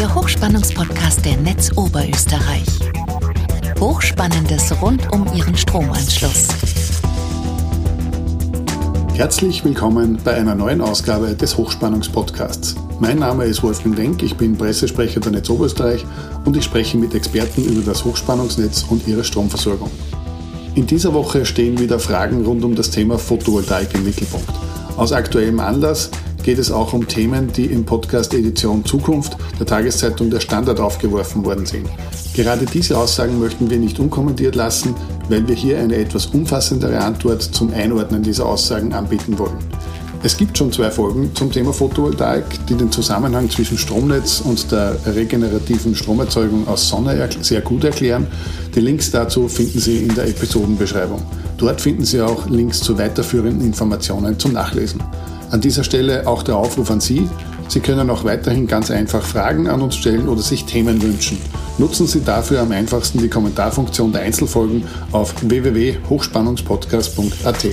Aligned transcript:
der 0.00 0.14
Hochspannungspodcast 0.14 1.26
der 1.26 1.36
Netz 1.36 1.76
Oberösterreich. 1.76 2.64
Hochspannendes 3.78 4.72
rund 4.80 5.12
um 5.12 5.30
Ihren 5.34 5.54
Stromanschluss. 5.54 6.48
Herzlich 9.12 9.62
willkommen 9.62 10.18
bei 10.24 10.36
einer 10.36 10.54
neuen 10.54 10.80
Ausgabe 10.80 11.34
des 11.34 11.58
Hochspannungspodcasts. 11.58 12.76
Mein 12.98 13.18
Name 13.18 13.44
ist 13.44 13.62
Wolfgang 13.62 13.94
Denk, 13.94 14.22
ich 14.22 14.34
bin 14.38 14.56
Pressesprecher 14.56 15.20
der 15.20 15.32
Netz 15.32 15.50
Oberösterreich 15.50 16.06
und 16.46 16.56
ich 16.56 16.64
spreche 16.64 16.96
mit 16.96 17.14
Experten 17.14 17.62
über 17.66 17.82
das 17.82 18.02
Hochspannungsnetz 18.02 18.86
und 18.88 19.06
ihre 19.06 19.22
Stromversorgung. 19.22 19.90
In 20.76 20.86
dieser 20.86 21.12
Woche 21.12 21.44
stehen 21.44 21.78
wieder 21.78 21.98
Fragen 21.98 22.46
rund 22.46 22.64
um 22.64 22.74
das 22.74 22.88
Thema 22.88 23.18
Photovoltaik 23.18 23.94
im 23.94 24.04
Mittelpunkt. 24.04 24.48
Aus 24.96 25.12
aktuellem 25.12 25.60
Anlass 25.60 26.10
geht 26.42 26.58
es 26.58 26.70
auch 26.70 26.92
um 26.92 27.06
Themen, 27.06 27.52
die 27.52 27.66
im 27.66 27.84
Podcast 27.84 28.34
Edition 28.34 28.84
Zukunft 28.84 29.36
der 29.58 29.66
Tageszeitung 29.66 30.30
Der 30.30 30.40
Standard 30.40 30.80
aufgeworfen 30.80 31.44
worden 31.44 31.66
sind. 31.66 31.88
Gerade 32.34 32.66
diese 32.66 32.96
Aussagen 32.96 33.38
möchten 33.40 33.70
wir 33.70 33.78
nicht 33.78 33.98
unkommentiert 33.98 34.54
lassen, 34.54 34.94
weil 35.28 35.46
wir 35.46 35.54
hier 35.54 35.78
eine 35.78 35.96
etwas 35.96 36.26
umfassendere 36.26 36.98
Antwort 36.98 37.42
zum 37.42 37.72
Einordnen 37.72 38.22
dieser 38.22 38.46
Aussagen 38.46 38.92
anbieten 38.92 39.38
wollen. 39.38 39.58
Es 40.22 40.36
gibt 40.36 40.58
schon 40.58 40.70
zwei 40.70 40.90
Folgen 40.90 41.34
zum 41.34 41.50
Thema 41.50 41.72
Photovoltaik, 41.72 42.44
die 42.68 42.74
den 42.74 42.92
Zusammenhang 42.92 43.48
zwischen 43.48 43.78
Stromnetz 43.78 44.40
und 44.40 44.70
der 44.70 44.94
regenerativen 45.06 45.94
Stromerzeugung 45.94 46.68
aus 46.68 46.90
Sonne 46.90 47.26
sehr 47.40 47.62
gut 47.62 47.84
erklären. 47.84 48.26
Die 48.74 48.80
Links 48.80 49.10
dazu 49.10 49.48
finden 49.48 49.80
Sie 49.80 50.04
in 50.04 50.14
der 50.14 50.28
Episodenbeschreibung. 50.28 51.22
Dort 51.56 51.80
finden 51.80 52.04
Sie 52.04 52.20
auch 52.20 52.50
Links 52.50 52.80
zu 52.80 52.98
weiterführenden 52.98 53.66
Informationen 53.66 54.38
zum 54.38 54.52
Nachlesen. 54.52 55.02
An 55.50 55.60
dieser 55.60 55.84
Stelle 55.84 56.26
auch 56.26 56.42
der 56.42 56.56
Aufruf 56.56 56.90
an 56.90 57.00
Sie. 57.00 57.28
Sie 57.68 57.80
können 57.80 58.08
auch 58.10 58.24
weiterhin 58.24 58.66
ganz 58.66 58.90
einfach 58.90 59.22
Fragen 59.22 59.68
an 59.68 59.80
uns 59.80 59.96
stellen 59.96 60.28
oder 60.28 60.42
sich 60.42 60.64
Themen 60.64 61.00
wünschen. 61.02 61.38
Nutzen 61.78 62.06
Sie 62.06 62.22
dafür 62.22 62.60
am 62.60 62.72
einfachsten 62.72 63.18
die 63.18 63.28
Kommentarfunktion 63.28 64.12
der 64.12 64.22
Einzelfolgen 64.22 64.84
auf 65.12 65.34
www.hochspannungspodcast.at. 65.42 67.66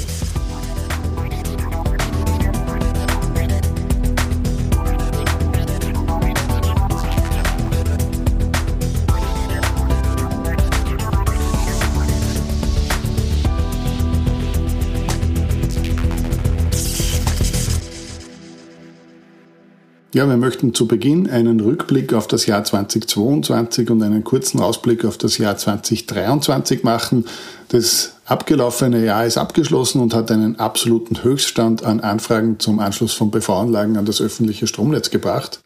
Ja, 20.13 20.27
wir 20.27 20.37
möchten 20.37 20.73
zu 20.73 20.87
Beginn 20.87 21.29
einen 21.29 21.59
Rückblick 21.59 22.13
auf 22.13 22.27
das 22.27 22.45
Jahr 22.45 22.63
2022 22.63 23.89
und 23.89 24.01
einen 24.01 24.23
kurzen 24.23 24.61
Ausblick 24.61 25.03
auf 25.03 25.17
das 25.17 25.37
Jahr 25.37 25.57
2023 25.57 26.83
machen. 26.83 27.25
Das 27.67 28.13
abgelaufene 28.25 29.03
Jahr 29.03 29.25
ist 29.25 29.37
abgeschlossen 29.37 29.99
und 29.99 30.13
hat 30.13 30.31
einen 30.31 30.59
absoluten 30.59 31.23
Höchststand 31.23 31.83
an 31.83 31.99
Anfragen 31.99 32.57
zum 32.57 32.79
Anschluss 32.79 33.11
von 33.11 33.31
PV-Anlagen 33.31 33.97
an 33.97 34.05
das 34.05 34.21
öffentliche 34.21 34.65
Stromnetz 34.65 35.09
gebracht. 35.09 35.59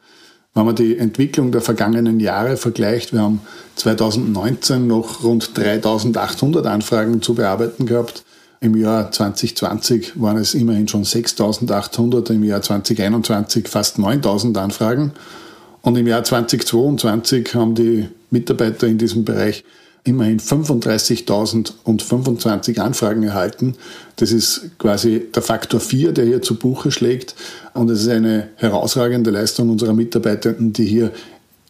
Wenn 0.55 0.66
man 0.66 0.76
die 0.76 0.98
Entwicklung 0.98 1.52
der 1.52 1.61
vergangenen 1.61 2.20
Jahre 2.20 2.58
vergleicht, 2.58 3.14
wir 3.14 3.22
haben 3.22 3.42
2019 3.76 4.88
noch 4.88 5.23
rund 5.23 5.55
3800 5.55 6.66
Anfragen 6.66 7.22
zu 7.22 7.36
bearbeiten 7.36 7.86
gehabt. 7.86 8.26
Im 8.64 8.78
Jahr 8.78 9.12
2020 9.12 10.22
waren 10.22 10.38
es 10.38 10.54
immerhin 10.54 10.88
schon 10.88 11.04
6.800, 11.04 12.31
im 12.31 12.44
Jahr 12.44 12.62
2021 12.62 13.67
fast 13.67 13.98
9.000 13.98 14.56
Anfragen. 14.56 15.14
Und 15.81 15.98
im 15.98 16.06
Jahr 16.06 16.23
2022 16.23 17.56
haben 17.56 17.73
die 17.73 18.08
Mitarbeiter 18.30 18.86
in 18.86 19.00
diesem 19.00 19.26
Bereich 19.26 19.64
immerhin 20.04 20.39
35.025 20.39 22.77
Anfragen 22.77 23.23
erhalten. 23.23 23.73
Das 24.17 24.32
ist 24.32 24.78
quasi 24.78 25.26
der 25.33 25.42
Faktor 25.42 25.80
4, 25.80 26.11
der 26.11 26.26
hier 26.26 26.43
zu 26.43 26.54
Buche 26.54 26.92
schlägt. 26.92 27.33
Und 27.73 27.89
es 27.89 28.02
ist 28.02 28.10
eine 28.10 28.49
herausragende 28.58 29.32
Leistung 29.32 29.72
unserer 29.72 29.93
Mitarbeitenden, 29.93 30.72
die 30.72 30.86
hier 30.86 31.11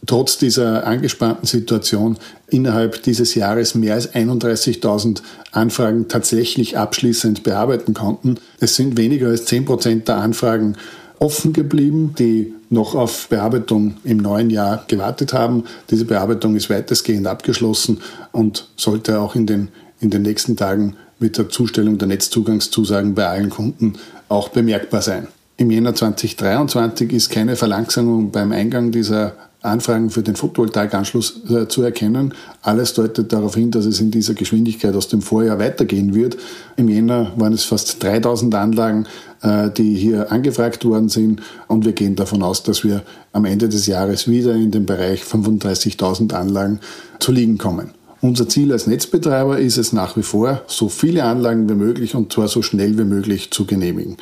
trotz 0.06 0.38
dieser 0.38 0.86
angespannten 0.88 1.46
Situation 1.46 2.18
innerhalb 2.50 3.04
dieses 3.04 3.36
Jahres 3.36 3.76
mehr 3.76 3.96
als 3.96 4.14
31.000 4.14 5.22
Anfragen 5.52 6.08
tatsächlich 6.08 6.78
abschließend 6.78 7.44
bearbeiten 7.44 7.94
konnten. 7.94 8.38
Es 8.60 8.76
sind 8.76 8.98
weniger 8.98 9.28
als 9.28 9.46
10 9.46 9.66
Prozent 9.66 10.08
der 10.08 10.18
Anfragen 10.18 10.76
offen 11.20 11.54
geblieben, 11.54 12.16
die 12.18 12.54
noch 12.70 12.96
auf 12.96 13.28
Bearbeitung 13.30 13.98
im 14.04 14.18
neuen 14.18 14.50
Jahr 14.50 14.86
gewartet 14.88 15.34
haben. 15.34 15.66
Diese 15.92 16.06
Bearbeitung 16.06 16.56
ist 16.56 16.70
weitestgehend 16.70 17.28
abgeschlossen 17.28 18.00
und 18.32 18.70
sollte 18.76 19.20
auch 19.20 19.36
in 19.36 19.46
den, 19.46 19.68
in 20.00 20.10
den 20.10 20.24
nächsten 20.24 20.56
Tagen 20.58 20.96
mit 21.20 21.38
der 21.38 21.50
Zustellung 21.50 22.00
der 22.00 22.08
Netzzugangszusagen 22.08 23.14
bei 23.14 23.28
allen 23.28 23.52
Kunden 23.52 23.94
auch 24.30 24.50
bemerkbar 24.50 25.04
sein. 25.04 25.28
Im 25.58 25.70
Jänner 25.70 25.94
2023 25.94 27.14
ist 27.14 27.30
keine 27.30 27.56
Verlangsamung 27.56 28.32
beim 28.32 28.52
Eingang 28.52 28.92
dieser 28.92 29.34
Anfragen 29.62 30.10
für 30.10 30.24
den 30.24 30.36
Photovoltaikanschluss 30.36 31.42
äh, 31.50 31.68
zu 31.68 31.84
erkennen. 31.84 32.34
Alles 32.64 32.94
deutet 32.94 33.32
darauf 33.32 33.56
hin, 33.56 33.70
dass 33.70 33.86
es 33.86 34.02
in 34.02 34.10
dieser 34.10 34.34
Geschwindigkeit 34.34 34.96
aus 34.96 35.08
dem 35.08 35.22
Vorjahr 35.22 35.60
weitergehen 35.60 36.16
wird. 36.16 36.38
Im 36.78 36.90
Jänner 36.90 37.32
waren 37.36 37.54
es 37.54 37.64
fast 37.64 38.02
3000 38.02 38.56
Anlagen, 38.56 39.06
äh, 39.42 39.70
die 39.70 39.96
hier 39.96 40.32
angefragt 40.32 40.84
worden 40.84 41.10
sind 41.10 41.42
und 41.68 41.86
wir 41.86 41.94
gehen 41.94 42.16
davon 42.16 42.42
aus, 42.42 42.64
dass 42.64 42.84
wir 42.84 43.04
am 43.34 43.46
Ende 43.46 43.70
des 43.70 43.86
Jahres 43.86 44.28
wieder 44.28 44.56
in 44.56 44.72
den 44.72 44.88
Bereich 44.88 45.22
35.000 45.24 46.34
Anlagen 46.34 46.80
zu 47.20 47.32
liegen 47.32 47.60
kommen. 47.60 47.92
Unser 48.22 48.48
Ziel 48.48 48.72
als 48.72 48.86
Netzbetreiber 48.86 49.60
ist 49.60 49.78
es 49.78 49.94
nach 49.94 50.16
wie 50.16 50.24
vor, 50.24 50.62
so 50.68 50.90
viele 50.90 51.24
Anlagen 51.24 51.68
wie 51.70 51.76
möglich 51.76 52.16
und 52.16 52.34
zwar 52.34 52.48
so 52.48 52.62
schnell 52.62 52.98
wie 52.98 53.04
möglich 53.04 53.52
zu 53.52 53.66
genehmigen. 53.66 54.18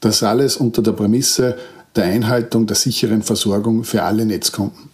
Das 0.00 0.22
alles 0.22 0.56
unter 0.56 0.82
der 0.82 0.92
Prämisse, 0.92 1.56
der 1.96 2.04
Einhaltung 2.04 2.66
der 2.66 2.76
sicheren 2.76 3.22
Versorgung 3.22 3.84
für 3.84 4.02
alle 4.02 4.24
Netzkunden. 4.24 4.90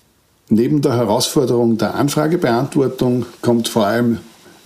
Neben 0.48 0.80
der 0.80 0.96
Herausforderung 0.96 1.76
der 1.76 1.94
Anfragebeantwortung 1.96 3.26
kommt 3.42 3.68
vor 3.68 3.86
allem 3.86 4.18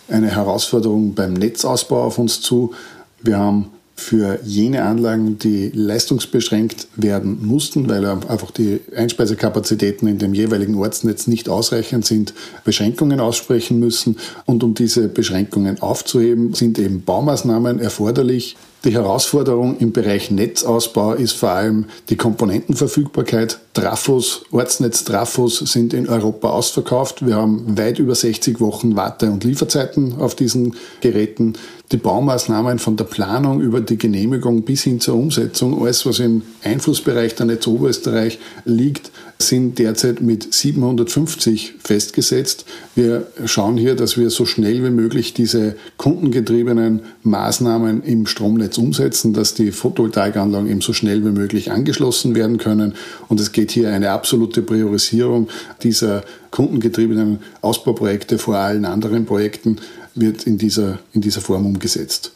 eine 0.09 0.29
Herausforderung 0.29 1.15
beim 1.15 1.33
Netzausbau 1.33 2.05
auf 2.05 2.19
uns 2.19 2.43
zu. 2.43 2.75
Wir 3.23 3.39
haben 3.39 3.71
für 4.01 4.41
jene 4.45 4.83
Anlagen, 4.83 5.39
die 5.39 5.71
leistungsbeschränkt 5.75 6.89
werden 6.97 7.47
mussten, 7.47 7.89
weil 7.89 8.05
einfach 8.07 8.51
die 8.51 8.81
Einspeiserkapazitäten 8.97 10.09
in 10.09 10.19
dem 10.19 10.33
jeweiligen 10.33 10.75
Ortsnetz 10.77 11.27
nicht 11.27 11.49
ausreichend 11.49 12.07
sind, 12.07 12.33
Beschränkungen 12.65 13.21
aussprechen 13.21 13.79
müssen. 13.79 14.17
Und 14.47 14.65
um 14.65 14.75
diese 14.75 15.09
Beschränkungen 15.09 15.83
aufzuheben, 15.83 16.55
sind 16.55 16.79
eben 16.79 17.03
Baumaßnahmen 17.03 17.79
erforderlich, 17.79 18.57
die 18.85 18.95
Herausforderung 18.95 19.77
im 19.79 19.93
Bereich 19.93 20.31
Netzausbau 20.31 21.13
ist 21.13 21.33
vor 21.33 21.51
allem 21.51 21.85
die 22.09 22.17
Komponentenverfügbarkeit. 22.17 23.59
Trafos, 23.75 24.47
Ortsnetz-Trafos 24.51 25.59
sind 25.59 25.93
in 25.93 26.09
Europa 26.09 26.49
ausverkauft. 26.49 27.27
Wir 27.27 27.37
haben 27.37 27.77
weit 27.77 27.99
über 27.99 28.15
60 28.15 28.59
Wochen 28.59 28.97
Warte- 28.97 29.31
und 29.31 29.45
Lieferzeiten 29.45 30.15
auf 30.19 30.35
diesen 30.35 30.77
Geräten. 31.03 31.55
Die 31.93 31.99
Baumaßnahmen 31.99 32.79
von 32.79 32.97
der 32.97 33.05
Planung 33.05 33.61
über 33.61 33.83
die 33.83 33.99
Genehmigung 33.99 34.63
bis 34.63 34.85
hin 34.85 34.99
zur 34.99 35.17
Umsetzung, 35.17 35.83
alles 35.83 36.07
was 36.07 36.19
im 36.19 36.43
Einflussbereich 36.63 37.35
der 37.35 37.47
Netz 37.47 37.67
Oberösterreich 37.67 38.39
liegt, 38.65 39.11
sind 39.43 39.79
derzeit 39.79 40.21
mit 40.21 40.53
750 40.53 41.75
festgesetzt. 41.83 42.65
Wir 42.95 43.27
schauen 43.47 43.77
hier, 43.77 43.95
dass 43.95 44.17
wir 44.17 44.31
so 44.31 44.45
schnell 44.47 44.85
wie 44.85 44.91
möglich 44.91 45.35
diese 45.35 45.77
kundengetriebenen 45.97 47.01
Maßnahmen 47.23 48.03
im 48.03 48.27
Stromnetz 48.27 48.79
umsetzen, 48.79 49.33
dass 49.33 49.55
die 49.55 49.73
Photovoltaikanlagen 49.73 50.71
eben 50.71 50.81
so 50.81 50.93
schnell 50.93 51.25
wie 51.25 51.31
möglich 51.31 51.71
angeschlossen 51.71 52.35
werden 52.35 52.59
können. 52.59 52.95
Und 53.29 53.41
es 53.41 53.53
geht 53.53 53.71
hier 53.71 53.91
eine 53.91 54.11
absolute 54.11 54.63
Priorisierung 54.63 55.49
dieser 55.83 56.23
kundengetriebenen 56.51 57.41
Ausbauprojekte 57.63 58.39
vor 58.39 58.57
allen 58.57 58.85
anderen 58.85 59.27
Projekten 59.27 59.79
wird 60.15 60.45
in 60.45 60.59
dieser, 60.59 60.99
in 61.13 61.21
dieser 61.21 61.41
Form 61.41 61.67
umgesetzt. 61.67 62.33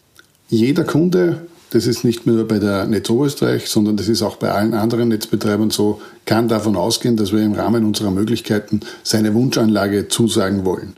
Jeder 0.49 0.85
Kunde 0.85 1.47
das 1.75 1.89
ist 1.89 2.05
nicht 2.05 2.25
nur 2.25 2.47
bei 2.47 2.61
der 2.61 2.87
Netz 2.87 3.11
Oberösterreich, 3.11 3.69
sondern 3.69 3.97
das 3.97 4.07
ist 4.09 4.23
auch 4.23 4.37
bei 4.37 4.53
allen 4.53 4.75
anderen 4.75 5.09
Netzbetreibern 5.09 5.71
so, 5.71 6.01
kann 6.25 6.47
davon 6.47 6.77
ausgehen, 6.77 7.17
dass 7.17 7.33
wir 7.33 7.43
im 7.43 7.55
Rahmen 7.55 7.85
unserer 7.85 8.13
Möglichkeiten 8.13 8.81
seine 9.03 9.35
Wunschanlage 9.35 10.07
zusagen 10.07 10.65
wollen. 10.65 10.95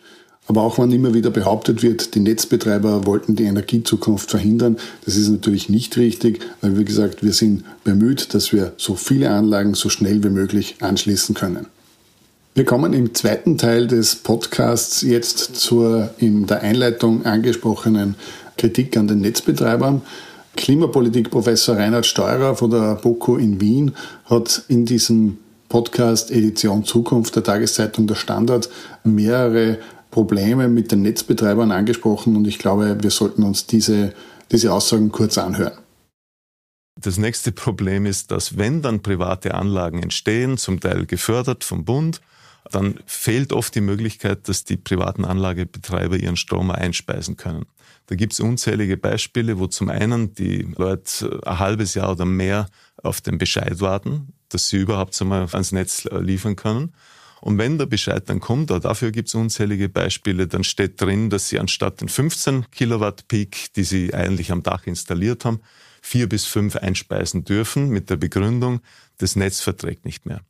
Aber 0.49 0.63
auch 0.63 0.79
wenn 0.79 0.93
immer 0.93 1.15
wieder 1.15 1.31
behauptet 1.31 1.83
wird, 1.83 2.15
die 2.15 2.21
Netzbetreiber 2.21 3.07
wollten 3.07 3.37
die 3.37 3.45
Energiezukunft 3.45 4.31
verhindern, 4.31 4.77
das 5.07 5.17
ist 5.17 5.29
natürlich 5.29 5.71
nicht 5.71 5.97
richtig, 5.97 6.41
weil 6.61 6.79
wie 6.79 6.85
gesagt, 6.85 7.25
wir 7.25 7.33
sind 7.33 7.65
bemüht, 7.83 8.35
dass 8.35 8.53
wir 8.53 8.75
so 8.77 8.97
viele 8.97 9.31
Anlagen 9.31 9.73
so 9.73 9.89
schnell 9.89 10.23
wie 10.23 10.29
möglich 10.31 10.77
anschließen 10.81 11.35
können. 11.35 11.67
Wir 12.55 12.67
kommen 12.67 12.93
im 12.93 13.15
zweiten 13.15 13.57
Teil 13.57 13.87
des 13.87 14.17
Podcasts 14.17 15.01
jetzt 15.01 15.57
zur 15.57 16.11
in 16.19 16.47
der 16.47 16.61
Einleitung 16.61 17.25
angesprochenen 17.25 18.15
Kritik 18.59 18.97
an 18.97 19.09
den 19.09 19.21
Netzbetreibern. 19.21 20.03
Klimapolitikprofessor 20.57 21.77
Reinhard 21.77 22.07
Steurer 22.07 22.57
von 22.57 22.71
der 22.71 22.97
BOKU 22.97 23.37
in 23.37 23.61
Wien 23.61 23.95
hat 24.25 24.63
in 24.69 24.87
diesem 24.87 25.39
Podcast 25.69 26.31
Edition 26.31 26.85
Zukunft 26.85 27.37
der 27.37 27.45
Tageszeitung 27.45 28.07
Der 28.07 28.15
Standard 28.15 28.69
mehrere 29.05 29.79
Probleme 30.11 30.69
mit 30.69 30.93
den 30.93 31.03
Netzbetreibern 31.03 31.71
angesprochen 31.71 32.37
und 32.37 32.47
ich 32.47 32.59
glaube, 32.59 32.97
wir 33.03 33.11
sollten 33.11 33.43
uns 33.43 33.67
diese, 33.67 34.15
diese 34.51 34.73
Aussagen 34.73 35.13
kurz 35.13 35.39
anhören. 35.39 35.79
Das 36.99 37.19
nächste 37.19 37.53
Problem 37.53 38.07
ist, 38.07 38.31
dass 38.31 38.57
wenn 38.57 38.81
dann 38.81 39.03
private 39.03 39.55
Anlagen 39.55 40.03
entstehen, 40.03 40.57
zum 40.57 40.81
Teil 40.81 41.05
gefördert 41.05 41.63
vom 41.63 41.85
Bund, 41.85 42.23
dann 42.71 42.99
fehlt 43.05 43.53
oft 43.53 43.75
die 43.75 43.81
Möglichkeit, 43.81 44.49
dass 44.49 44.65
die 44.65 44.77
privaten 44.77 45.25
Anlagebetreiber 45.25 46.17
ihren 46.17 46.37
Strom 46.37 46.71
einspeisen 46.71 47.37
können. 47.37 47.67
Da 48.07 48.15
gibt 48.15 48.33
es 48.33 48.41
unzählige 48.41 48.97
Beispiele, 48.97 49.59
wo 49.59 49.67
zum 49.67 49.89
einen 49.89 50.33
die 50.35 50.63
Leute 50.77 51.41
ein 51.45 51.59
halbes 51.59 51.95
Jahr 51.95 52.13
oder 52.13 52.25
mehr 52.25 52.69
auf 53.03 53.21
den 53.21 53.39
Bescheid 53.39 53.81
warten, 53.81 54.33
dass 54.49 54.69
sie 54.69 54.79
überhaupt 54.79 55.21
einmal 55.21 55.49
ans 55.53 55.73
Netz 55.73 56.05
liefern 56.11 56.57
können. 56.57 56.93
Und 57.41 57.59
wenn 57.59 57.79
der 57.79 57.87
Bescheid 57.87 58.29
dann 58.29 58.41
kommt, 58.41 58.73
auch 58.73 58.79
dafür 58.79 59.11
gibt 59.11 59.29
es 59.29 59.35
unzählige 59.35 59.89
Beispiele, 59.89 60.47
dann 60.47 60.65
steht 60.65 61.01
drin, 61.01 61.31
dass 61.31 61.49
sie 61.49 61.59
anstatt 61.59 62.01
den 62.01 62.09
15 62.09 62.71
Kilowatt 62.71 63.29
Peak, 63.29 63.73
die 63.75 63.85
sie 63.85 64.15
eigentlich 64.15 64.51
am 64.51 64.63
Dach 64.63 64.87
installiert 64.87 65.45
haben, 65.45 65.61
vier 66.01 66.29
bis 66.29 66.45
fünf 66.45 66.77
einspeisen 66.77 67.45
dürfen 67.45 67.89
mit 67.91 68.11
der 68.11 68.17
Begründung, 68.17 68.81
das 69.19 69.37
Netz 69.37 69.61
verträgt 69.61 70.05
nicht 70.05 70.27
mehr. 70.27 70.41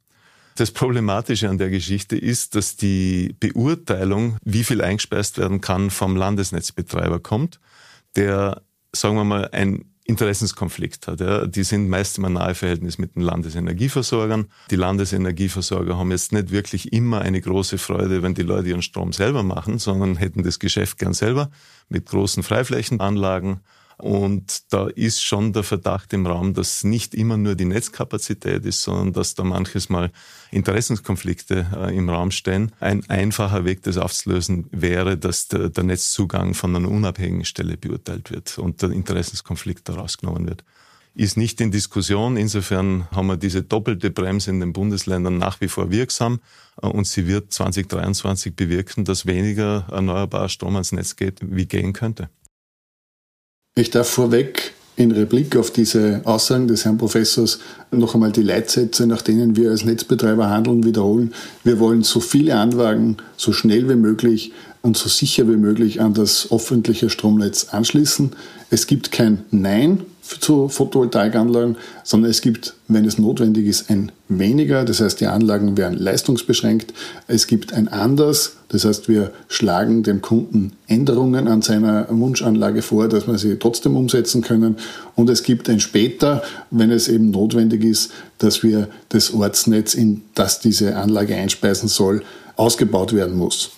Das 0.56 0.70
Problematische 0.70 1.50
an 1.50 1.58
der 1.58 1.68
Geschichte 1.68 2.16
ist, 2.16 2.54
dass 2.54 2.76
die 2.76 3.36
Beurteilung, 3.38 4.38
wie 4.42 4.64
viel 4.64 4.80
eingespeist 4.80 5.36
werden 5.36 5.60
kann, 5.60 5.90
vom 5.90 6.16
Landesnetzbetreiber 6.16 7.20
kommt, 7.20 7.60
der, 8.16 8.62
sagen 8.90 9.16
wir 9.16 9.24
mal, 9.24 9.48
ein 9.52 9.84
Interessenskonflikt 10.04 11.08
hat. 11.08 11.20
Ja. 11.20 11.46
Die 11.46 11.62
sind 11.62 11.90
meist 11.90 12.16
im 12.16 12.32
Naheverhältnis 12.32 12.96
mit 12.96 13.16
den 13.16 13.22
Landesenergieversorgern. 13.22 14.46
Die 14.70 14.76
Landesenergieversorger 14.76 15.98
haben 15.98 16.10
jetzt 16.10 16.32
nicht 16.32 16.50
wirklich 16.50 16.90
immer 16.90 17.20
eine 17.20 17.40
große 17.40 17.76
Freude, 17.76 18.22
wenn 18.22 18.34
die 18.34 18.42
Leute 18.42 18.68
ihren 18.68 18.82
Strom 18.82 19.12
selber 19.12 19.42
machen, 19.42 19.78
sondern 19.78 20.16
hätten 20.16 20.42
das 20.42 20.58
Geschäft 20.58 20.98
gern 20.98 21.12
selber 21.12 21.50
mit 21.90 22.06
großen 22.06 22.42
Freiflächenanlagen 22.42 23.60
und 23.98 24.72
da 24.72 24.88
ist 24.88 25.22
schon 25.22 25.52
der 25.52 25.62
Verdacht 25.62 26.12
im 26.12 26.26
Raum, 26.26 26.52
dass 26.52 26.84
nicht 26.84 27.14
immer 27.14 27.37
nur 27.37 27.54
die 27.54 27.64
Netzkapazität 27.64 28.66
ist, 28.66 28.82
sondern 28.82 29.12
dass 29.14 29.34
da 29.34 29.43
manches 29.43 29.88
Mal 29.88 30.10
Interessenskonflikte 30.50 31.66
äh, 31.75 31.96
im 31.96 32.10
Raum 32.10 32.31
stehen. 32.31 32.72
Ein 32.78 33.08
einfacher 33.08 33.64
Weg, 33.64 33.82
das 33.82 33.96
aufzulösen, 33.96 34.69
wäre, 34.70 35.16
dass 35.16 35.48
der, 35.48 35.70
der 35.70 35.84
Netzzugang 35.84 36.52
von 36.52 36.76
einer 36.76 36.90
unabhängigen 36.90 37.46
Stelle 37.46 37.76
beurteilt 37.78 38.31
wird 38.31 38.58
und 38.58 38.82
der 38.82 38.90
Interessenskonflikt 38.90 39.88
daraus 39.88 40.19
genommen 40.19 40.46
wird 40.46 40.62
ist 41.16 41.38
nicht 41.38 41.60
in 41.62 41.70
Diskussion. 41.70 42.37
Insofern 42.37 43.08
haben 43.10 43.26
wir 43.28 43.38
diese 43.38 43.62
doppelte 43.62 44.10
Bremse 44.10 44.50
in 44.50 44.60
den 44.60 44.75
Bundesländern 44.75 45.38
nach 45.38 45.60
wie 45.62 45.69
vor 45.69 45.90
wirksam 45.90 46.40
äh, 46.82 46.87
und 46.87 47.06
sie 47.06 47.26
wird 47.26 47.52
2023 47.52 48.54
bewirken, 48.54 49.04
dass 49.04 49.25
weniger 49.25 49.87
erneuerbarer 49.90 50.50
Strom 50.50 50.76
ans 50.76 50.92
Netz 50.92 51.16
geht, 51.16 51.38
wie 51.40 51.66
gehen 51.66 51.94
könnte. 51.94 52.28
Ich 53.78 53.90
darf 53.90 54.08
vorweg 54.08 54.73
in 54.96 55.11
Replik 55.11 55.55
auf 55.55 55.70
diese 55.70 56.23
Aussagen 56.25 56.67
des 56.67 56.87
Herrn 56.87 56.96
Professors 56.96 57.58
noch 57.90 58.14
einmal 58.14 58.32
die 58.32 58.43
Leitsätze, 58.43 59.06
nach 59.06 59.20
denen 59.20 59.55
wir 59.55 59.70
als 59.70 59.84
Netzbetreiber 59.84 60.49
handeln, 60.49 60.82
wiederholen. 60.84 61.34
Wir 61.62 61.78
wollen 61.78 62.02
so 62.02 62.20
viele 62.20 62.56
Anlagen 62.56 63.19
so 63.37 63.52
schnell 63.52 63.87
wie 63.90 63.96
möglich 63.96 64.52
und 64.81 64.96
so 64.96 65.11
sicher 65.11 65.46
wie 65.46 65.56
möglich 65.56 66.00
an 66.00 66.14
das 66.14 66.50
öffentliche 66.50 67.11
Stromnetz 67.11 67.67
anschließen. 67.70 68.31
Es 68.70 68.87
gibt 68.87 69.12
kein 69.12 69.44
Nein 69.50 70.00
zu 70.28 70.69
Photovoltaikanlagen, 70.69 71.76
sondern 72.05 72.31
es 72.31 72.40
gibt, 72.40 72.75
wenn 72.88 73.05
es 73.05 73.19
notwendig 73.19 73.67
ist, 73.67 73.90
ein 73.90 74.12
weniger. 74.28 74.84
Das 74.84 75.00
heißt, 75.00 75.20
die 75.20 75.26
Anlagen 75.26 75.76
werden 75.76 75.99
leistungsbeschränkt. 75.99 76.93
Es 77.26 77.46
gibt 77.46 77.73
ein 77.73 77.88
anders. 77.88 78.56
Das 78.69 78.84
heißt, 78.84 79.08
wir 79.08 79.32
schlagen 79.49 80.02
dem 80.02 80.23
Kunden 80.23 80.73
Änderungen 80.88 81.49
an 81.49 81.62
seiner 81.62 82.06
Wunschanlage 82.11 82.82
vor, 82.82 83.08
dass 83.08 83.26
wir 83.26 83.38
sie 83.38 83.56
trotzdem 83.56 83.96
umsetzen 83.96 84.43
können. 84.43 84.76
Und 85.14 85.31
es 85.31 85.43
gibt 85.43 85.69
ein 85.69 85.81
später, 85.81 86.43
wenn 86.70 86.90
es 86.90 87.08
eben 87.08 87.31
notwendig 87.31 87.84
ist, 87.84 88.11
dass 88.38 88.62
wir 88.62 88.88
das 89.11 89.32
Ortsnetz, 89.32 89.94
in 89.94 90.23
das 90.34 90.61
diese 90.61 90.96
Anlage 90.96 91.34
einspeisen 91.37 91.88
soll, 91.88 92.23
ausgebaut 92.56 93.12
werden 93.12 93.37
muss. 93.37 93.70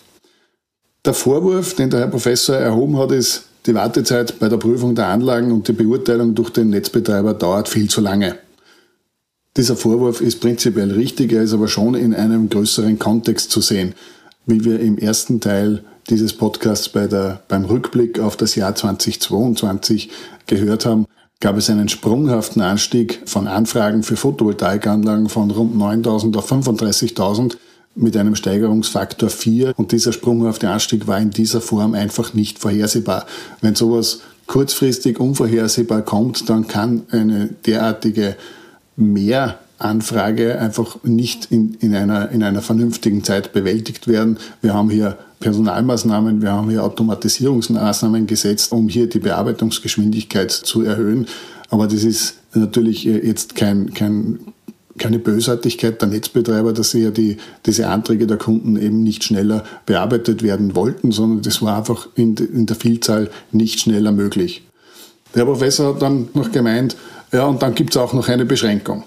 Der 1.04 1.14
Vorwurf, 1.14 1.74
den 1.74 1.90
der 1.90 2.00
Herr 2.00 2.08
Professor 2.08 2.56
erhoben 2.56 2.98
hat, 2.98 3.12
ist, 3.12 3.47
die 3.66 3.74
Wartezeit 3.74 4.38
bei 4.38 4.48
der 4.48 4.56
Prüfung 4.56 4.94
der 4.94 5.08
Anlagen 5.08 5.52
und 5.52 5.68
die 5.68 5.72
Beurteilung 5.72 6.34
durch 6.34 6.50
den 6.50 6.70
Netzbetreiber 6.70 7.34
dauert 7.34 7.68
viel 7.68 7.88
zu 7.88 8.00
lange. 8.00 8.38
Dieser 9.56 9.76
Vorwurf 9.76 10.20
ist 10.20 10.40
prinzipiell 10.40 10.92
richtig, 10.92 11.32
er 11.32 11.42
ist 11.42 11.52
aber 11.52 11.68
schon 11.68 11.94
in 11.94 12.14
einem 12.14 12.48
größeren 12.48 12.98
Kontext 12.98 13.50
zu 13.50 13.60
sehen. 13.60 13.94
Wie 14.46 14.64
wir 14.64 14.80
im 14.80 14.98
ersten 14.98 15.40
Teil 15.40 15.82
dieses 16.08 16.32
Podcasts 16.32 16.88
bei 16.88 17.06
der, 17.06 17.42
beim 17.48 17.64
Rückblick 17.64 18.20
auf 18.20 18.36
das 18.36 18.54
Jahr 18.54 18.74
2022 18.74 20.10
gehört 20.46 20.86
haben, 20.86 21.06
gab 21.40 21.56
es 21.56 21.70
einen 21.70 21.88
sprunghaften 21.88 22.62
Anstieg 22.62 23.22
von 23.26 23.46
Anfragen 23.46 24.02
für 24.02 24.16
Photovoltaikanlagen 24.16 25.28
von 25.28 25.50
rund 25.50 25.76
9.000 25.76 26.36
auf 26.36 26.50
35.000 26.50 27.56
mit 27.98 28.16
einem 28.16 28.36
Steigerungsfaktor 28.36 29.28
4 29.28 29.74
und 29.76 29.92
dieser 29.92 30.12
sprunghafte 30.12 30.70
Anstieg 30.70 31.06
war 31.06 31.18
in 31.18 31.30
dieser 31.30 31.60
Form 31.60 31.94
einfach 31.94 32.32
nicht 32.32 32.58
vorhersehbar. 32.58 33.26
Wenn 33.60 33.74
sowas 33.74 34.20
kurzfristig 34.46 35.20
unvorhersehbar 35.20 36.02
kommt, 36.02 36.48
dann 36.48 36.68
kann 36.68 37.02
eine 37.10 37.50
derartige 37.66 38.36
Mehranfrage 38.96 40.58
einfach 40.58 40.96
nicht 41.02 41.48
in, 41.50 41.74
in, 41.80 41.94
einer, 41.94 42.30
in 42.30 42.42
einer 42.42 42.62
vernünftigen 42.62 43.24
Zeit 43.24 43.52
bewältigt 43.52 44.08
werden. 44.08 44.38
Wir 44.62 44.74
haben 44.74 44.90
hier 44.90 45.18
Personalmaßnahmen, 45.40 46.40
wir 46.40 46.52
haben 46.52 46.70
hier 46.70 46.82
Automatisierungsmaßnahmen 46.84 48.26
gesetzt, 48.26 48.72
um 48.72 48.88
hier 48.88 49.08
die 49.08 49.20
Bearbeitungsgeschwindigkeit 49.20 50.50
zu 50.50 50.82
erhöhen. 50.82 51.26
Aber 51.70 51.86
das 51.86 52.02
ist 52.04 52.36
natürlich 52.54 53.04
jetzt 53.04 53.54
kein, 53.54 53.92
kein 53.92 54.40
keine 54.98 55.18
Bösartigkeit 55.18 56.00
der 56.00 56.08
Netzbetreiber, 56.08 56.72
dass 56.72 56.90
sie 56.90 57.04
ja 57.04 57.10
die, 57.10 57.38
diese 57.64 57.88
Anträge 57.88 58.26
der 58.26 58.36
Kunden 58.36 58.76
eben 58.76 59.02
nicht 59.02 59.24
schneller 59.24 59.64
bearbeitet 59.86 60.42
werden 60.42 60.74
wollten, 60.74 61.12
sondern 61.12 61.42
das 61.42 61.62
war 61.62 61.78
einfach 61.78 62.08
in, 62.14 62.36
in 62.36 62.66
der 62.66 62.76
Vielzahl 62.76 63.30
nicht 63.52 63.80
schneller 63.80 64.12
möglich. 64.12 64.62
Der 65.34 65.44
Professor 65.44 65.94
hat 65.94 66.02
dann 66.02 66.28
noch 66.34 66.52
gemeint, 66.52 66.96
ja, 67.32 67.46
und 67.46 67.62
dann 67.62 67.74
gibt 67.74 67.90
es 67.90 67.96
auch 67.96 68.12
noch 68.12 68.28
eine 68.28 68.44
Beschränkung. 68.44 69.04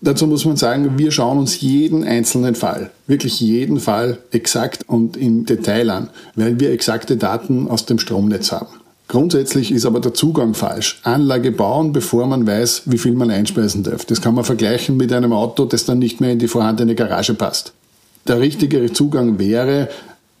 Dazu 0.00 0.26
muss 0.26 0.44
man 0.44 0.56
sagen, 0.56 0.98
wir 0.98 1.12
schauen 1.12 1.38
uns 1.38 1.60
jeden 1.60 2.02
einzelnen 2.02 2.56
Fall, 2.56 2.90
wirklich 3.06 3.38
jeden 3.40 3.78
Fall 3.78 4.18
exakt 4.32 4.88
und 4.88 5.16
im 5.16 5.46
Detail 5.46 5.90
an, 5.90 6.10
weil 6.34 6.58
wir 6.58 6.72
exakte 6.72 7.16
Daten 7.16 7.68
aus 7.68 7.86
dem 7.86 8.00
Stromnetz 8.00 8.50
haben. 8.50 8.81
Grundsätzlich 9.08 9.72
ist 9.72 9.84
aber 9.84 10.00
der 10.00 10.14
Zugang 10.14 10.54
falsch. 10.54 11.00
Anlage 11.02 11.52
bauen, 11.52 11.92
bevor 11.92 12.26
man 12.26 12.46
weiß, 12.46 12.82
wie 12.86 12.98
viel 12.98 13.12
man 13.12 13.30
einspeisen 13.30 13.82
darf. 13.82 14.04
Das 14.04 14.20
kann 14.20 14.34
man 14.34 14.44
vergleichen 14.44 14.96
mit 14.96 15.12
einem 15.12 15.32
Auto, 15.32 15.64
das 15.64 15.84
dann 15.84 15.98
nicht 15.98 16.20
mehr 16.20 16.32
in 16.32 16.38
die 16.38 16.48
vorhandene 16.48 16.94
Garage 16.94 17.34
passt. 17.34 17.72
Der 18.26 18.40
richtigere 18.40 18.92
Zugang 18.92 19.38
wäre, 19.38 19.88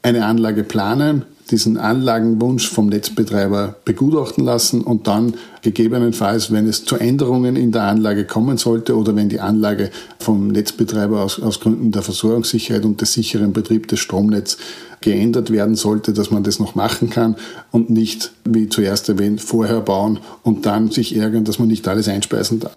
eine 0.02 0.24
Anlage 0.24 0.64
planen, 0.64 1.24
diesen 1.50 1.76
Anlagenwunsch 1.76 2.68
vom 2.68 2.88
Netzbetreiber 2.88 3.76
begutachten 3.84 4.44
lassen 4.44 4.80
und 4.80 5.06
dann 5.06 5.34
gegebenenfalls, 5.62 6.50
wenn 6.50 6.66
es 6.66 6.84
zu 6.84 6.96
Änderungen 6.96 7.56
in 7.56 7.72
der 7.72 7.82
Anlage 7.82 8.24
kommen 8.24 8.56
sollte 8.56 8.96
oder 8.96 9.14
wenn 9.16 9.28
die 9.28 9.40
Anlage 9.40 9.90
vom 10.18 10.48
Netzbetreiber 10.48 11.22
aus, 11.22 11.40
aus 11.40 11.60
Gründen 11.60 11.92
der 11.92 12.02
Versorgungssicherheit 12.02 12.84
und 12.84 13.00
des 13.00 13.12
sicheren 13.12 13.52
Betriebs 13.52 13.88
des 13.88 14.00
Stromnetzes 14.00 14.58
geändert 15.02 15.50
werden 15.50 15.74
sollte, 15.74 16.12
dass 16.12 16.30
man 16.30 16.42
das 16.42 16.58
noch 16.58 16.74
machen 16.74 17.10
kann 17.10 17.36
und 17.70 17.90
nicht, 17.90 18.32
wie 18.44 18.68
zuerst 18.68 19.08
erwähnt, 19.08 19.40
vorher 19.40 19.80
bauen 19.80 20.20
und 20.42 20.66
dann 20.66 20.90
sich 20.90 21.16
ärgern, 21.16 21.44
dass 21.44 21.58
man 21.58 21.68
nicht 21.68 21.86
alles 21.88 22.08
einspeisen 22.08 22.60
darf. 22.60 22.76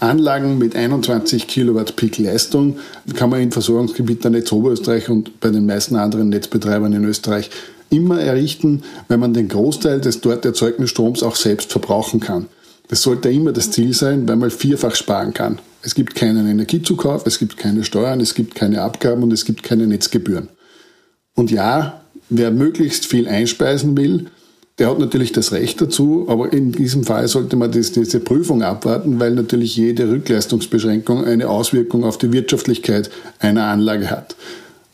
Anlagen 0.00 0.58
mit 0.58 0.76
21 0.76 1.48
Kilowatt 1.48 1.96
Peak 1.96 2.18
Leistung 2.18 2.76
kann 3.14 3.30
man 3.30 3.42
im 3.42 3.50
Versorgungsgebiet 3.50 4.22
der 4.22 4.30
Netz 4.30 4.52
Oberösterreich 4.52 5.08
und 5.08 5.40
bei 5.40 5.50
den 5.50 5.66
meisten 5.66 5.96
anderen 5.96 6.28
Netzbetreibern 6.28 6.92
in 6.92 7.04
Österreich 7.04 7.50
immer 7.90 8.20
errichten, 8.20 8.82
wenn 9.08 9.18
man 9.18 9.34
den 9.34 9.48
Großteil 9.48 10.00
des 10.00 10.20
dort 10.20 10.44
erzeugten 10.44 10.86
Stroms 10.86 11.22
auch 11.22 11.34
selbst 11.34 11.72
verbrauchen 11.72 12.20
kann. 12.20 12.46
Das 12.88 13.02
sollte 13.02 13.28
immer 13.28 13.52
das 13.52 13.70
Ziel 13.70 13.92
sein, 13.92 14.28
weil 14.28 14.36
man 14.36 14.50
vierfach 14.50 14.94
sparen 14.94 15.34
kann. 15.34 15.58
Es 15.82 15.94
gibt 15.94 16.14
keinen 16.14 16.48
Energiezukauf, 16.48 17.26
es 17.26 17.38
gibt 17.38 17.56
keine 17.56 17.84
Steuern, 17.84 18.20
es 18.20 18.34
gibt 18.34 18.54
keine 18.54 18.82
Abgaben 18.82 19.22
und 19.22 19.32
es 19.32 19.44
gibt 19.44 19.62
keine 19.62 19.86
Netzgebühren. 19.86 20.48
Und 21.38 21.52
ja, 21.52 22.00
wer 22.30 22.50
möglichst 22.50 23.06
viel 23.06 23.28
einspeisen 23.28 23.96
will, 23.96 24.26
der 24.80 24.90
hat 24.90 24.98
natürlich 24.98 25.30
das 25.30 25.52
Recht 25.52 25.80
dazu, 25.80 26.26
aber 26.28 26.52
in 26.52 26.72
diesem 26.72 27.04
Fall 27.04 27.28
sollte 27.28 27.54
man 27.54 27.70
das, 27.70 27.92
diese 27.92 28.18
Prüfung 28.18 28.64
abwarten, 28.64 29.20
weil 29.20 29.36
natürlich 29.36 29.76
jede 29.76 30.10
Rückleistungsbeschränkung 30.10 31.24
eine 31.24 31.48
Auswirkung 31.48 32.02
auf 32.02 32.18
die 32.18 32.32
Wirtschaftlichkeit 32.32 33.10
einer 33.38 33.66
Anlage 33.66 34.10
hat. 34.10 34.34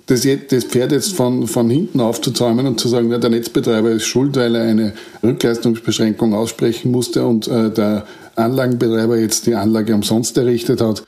Das, 0.04 0.28
das 0.50 0.64
Pferd 0.64 0.92
jetzt 0.92 1.14
von, 1.14 1.46
von 1.46 1.70
hinten 1.70 2.00
aufzuzäumen 2.00 2.66
und 2.66 2.78
zu 2.78 2.88
sagen, 2.88 3.10
ja, 3.10 3.16
der 3.16 3.30
Netzbetreiber 3.30 3.92
ist 3.92 4.04
schuld, 4.04 4.36
weil 4.36 4.54
er 4.54 4.64
eine 4.64 4.92
Rückleistungsbeschränkung 5.22 6.34
aussprechen 6.34 6.90
musste 6.90 7.24
und 7.24 7.48
äh, 7.48 7.70
der 7.70 8.04
Anlagenbetreiber 8.36 9.16
jetzt 9.16 9.46
die 9.46 9.54
Anlage 9.54 9.94
umsonst 9.94 10.36
errichtet 10.36 10.82
hat, 10.82 11.04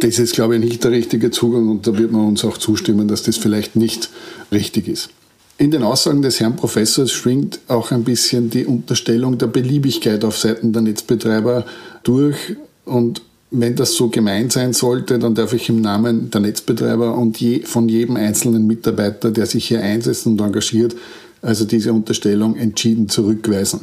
Das 0.00 0.18
ist, 0.18 0.34
glaube 0.34 0.56
ich, 0.56 0.64
nicht 0.64 0.82
der 0.82 0.90
richtige 0.90 1.30
Zugang 1.30 1.68
und 1.68 1.86
da 1.86 1.96
wird 1.96 2.10
man 2.10 2.26
uns 2.26 2.44
auch 2.44 2.58
zustimmen, 2.58 3.06
dass 3.08 3.22
das 3.22 3.36
vielleicht 3.36 3.76
nicht 3.76 4.10
richtig 4.50 4.88
ist. 4.88 5.10
In 5.58 5.70
den 5.70 5.82
Aussagen 5.82 6.22
des 6.22 6.40
Herrn 6.40 6.56
Professors 6.56 7.12
schwingt 7.12 7.60
auch 7.68 7.90
ein 7.90 8.02
bisschen 8.02 8.48
die 8.48 8.64
Unterstellung 8.64 9.36
der 9.36 9.48
Beliebigkeit 9.48 10.24
auf 10.24 10.38
Seiten 10.38 10.72
der 10.72 10.80
Netzbetreiber 10.80 11.66
durch 12.02 12.56
und 12.86 13.20
wenn 13.50 13.74
das 13.74 13.94
so 13.94 14.08
gemeint 14.08 14.52
sein 14.52 14.72
sollte, 14.72 15.18
dann 15.18 15.34
darf 15.34 15.52
ich 15.52 15.68
im 15.68 15.80
Namen 15.80 16.30
der 16.30 16.40
Netzbetreiber 16.40 17.16
und 17.16 17.40
je, 17.40 17.62
von 17.62 17.88
jedem 17.88 18.16
einzelnen 18.16 18.66
Mitarbeiter, 18.66 19.30
der 19.30 19.46
sich 19.46 19.66
hier 19.66 19.82
einsetzt 19.82 20.26
und 20.26 20.40
engagiert, 20.40 20.94
also 21.42 21.64
diese 21.64 21.92
Unterstellung 21.92 22.56
entschieden 22.56 23.08
zurückweisen. 23.08 23.80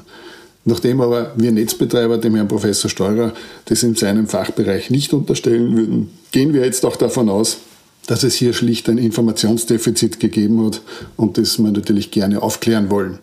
Nachdem 0.67 1.00
aber 1.00 1.31
wir 1.38 1.53
Netzbetreiber 1.53 2.17
dem 2.17 2.36
Herrn 2.36 2.50
Professor 2.50 2.89
Steurer 2.89 3.31
das 3.65 3.83
in 3.83 3.95
seinem 3.95 4.27
Fachbereich 4.27 4.89
nicht 4.89 5.13
unterstellen 5.13 5.77
würden, 5.77 6.09
gehen 6.33 6.53
wir 6.53 6.65
jetzt 6.65 6.86
auch 6.86 6.97
davon 6.97 7.29
aus, 7.29 7.59
dass 8.05 8.24
es 8.24 8.36
hier 8.36 8.51
schlicht 8.51 8.89
ein 8.89 8.97
Informationsdefizit 8.97 10.19
gegeben 10.19 10.65
hat 10.65 10.81
und 11.15 11.38
das 11.38 11.57
wir 11.57 11.71
natürlich 11.71 12.12
gerne 12.12 12.41
aufklären 12.41 12.89
wollen. 12.89 13.19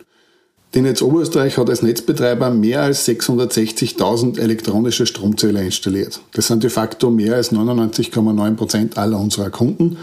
Die 0.73 0.81
Netz 0.81 1.03
Oberösterreich 1.03 1.59
hat 1.59 1.69
als 1.69 1.83
Netzbetreiber 1.83 2.49
mehr 2.49 2.81
als 2.81 3.07
660.000 3.07 4.39
elektronische 4.39 5.05
Stromzähler 5.05 5.61
installiert. 5.61 6.21
Das 6.33 6.47
sind 6.47 6.63
de 6.63 6.71
facto 6.71 7.11
mehr 7.11 7.35
als 7.35 7.51
99,9 7.51 8.55
Prozent 8.55 8.97
aller 8.97 9.19
unserer 9.19 9.51
Kunden. 9.51 9.97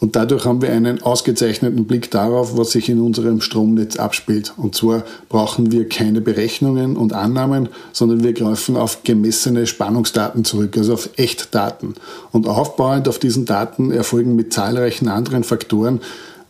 Und 0.00 0.16
dadurch 0.16 0.46
haben 0.46 0.62
wir 0.62 0.72
einen 0.72 1.02
ausgezeichneten 1.02 1.84
Blick 1.84 2.10
darauf, 2.10 2.56
was 2.56 2.70
sich 2.70 2.88
in 2.88 3.00
unserem 3.00 3.42
Stromnetz 3.42 3.96
abspielt. 3.96 4.54
Und 4.56 4.74
zwar 4.74 5.04
brauchen 5.28 5.70
wir 5.72 5.88
keine 5.90 6.22
Berechnungen 6.22 6.96
und 6.96 7.12
Annahmen, 7.12 7.68
sondern 7.92 8.24
wir 8.24 8.32
greifen 8.32 8.76
auf 8.76 9.02
gemessene 9.04 9.66
Spannungsdaten 9.66 10.44
zurück, 10.44 10.74
also 10.78 10.94
auf 10.94 11.10
Echtdaten. 11.16 11.94
Und 12.32 12.48
aufbauend 12.48 13.08
auf 13.08 13.18
diesen 13.18 13.44
Daten 13.44 13.90
erfolgen 13.90 14.34
mit 14.36 14.54
zahlreichen 14.54 15.08
anderen 15.08 15.44
Faktoren 15.44 16.00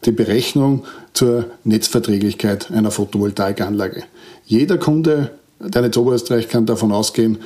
die 0.04 0.12
Berechnung 0.12 0.84
zur 1.12 1.46
Netzverträglichkeit 1.64 2.70
einer 2.70 2.92
Photovoltaikanlage. 2.92 4.04
Jeder 4.46 4.78
Kunde 4.78 5.32
der 5.58 5.82
Netz 5.82 5.96
Oberösterreich 5.96 6.48
kann 6.48 6.66
davon 6.66 6.92
ausgehen, 6.92 7.38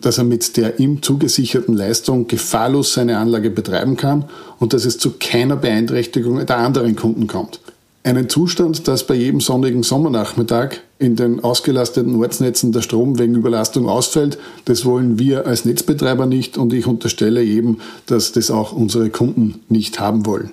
dass 0.00 0.18
er 0.18 0.24
mit 0.24 0.56
der 0.56 0.78
ihm 0.78 1.02
zugesicherten 1.02 1.76
Leistung 1.76 2.26
gefahrlos 2.26 2.94
seine 2.94 3.18
Anlage 3.18 3.50
betreiben 3.50 3.96
kann 3.96 4.24
und 4.58 4.72
dass 4.72 4.84
es 4.84 4.98
zu 4.98 5.12
keiner 5.18 5.56
Beeinträchtigung 5.56 6.44
der 6.44 6.58
anderen 6.58 6.96
Kunden 6.96 7.26
kommt. 7.26 7.60
Einen 8.02 8.30
Zustand, 8.30 8.88
dass 8.88 9.06
bei 9.06 9.14
jedem 9.14 9.40
sonnigen 9.40 9.82
Sommernachmittag 9.82 10.76
in 10.98 11.16
den 11.16 11.44
ausgelasteten 11.44 12.16
Ortsnetzen 12.16 12.72
der 12.72 12.80
Strom 12.80 13.18
wegen 13.18 13.34
Überlastung 13.34 13.90
ausfällt, 13.90 14.38
das 14.64 14.86
wollen 14.86 15.18
wir 15.18 15.46
als 15.46 15.66
Netzbetreiber 15.66 16.24
nicht 16.24 16.56
und 16.56 16.72
ich 16.72 16.86
unterstelle 16.86 17.42
jedem, 17.42 17.78
dass 18.06 18.32
das 18.32 18.50
auch 18.50 18.72
unsere 18.72 19.10
Kunden 19.10 19.60
nicht 19.68 20.00
haben 20.00 20.24
wollen. 20.24 20.50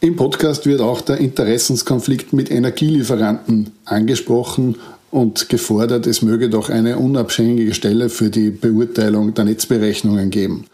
Im 0.00 0.14
Podcast 0.14 0.66
wird 0.66 0.80
auch 0.80 1.00
der 1.00 1.18
Interessenskonflikt 1.18 2.32
mit 2.32 2.52
Energielieferanten 2.52 3.72
angesprochen 3.84 4.76
und 5.10 5.48
gefordert, 5.48 6.06
es 6.06 6.22
möge 6.22 6.50
doch 6.50 6.68
eine 6.68 6.98
unabhängige 6.98 7.74
Stelle 7.74 8.08
für 8.08 8.30
die 8.30 8.50
Beurteilung 8.50 9.34
der 9.34 9.44
Netzberechnungen 9.44 10.30
geben. 10.30 10.66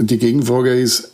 Die 0.00 0.18
Gegenfrage 0.18 0.78
ist, 0.78 1.12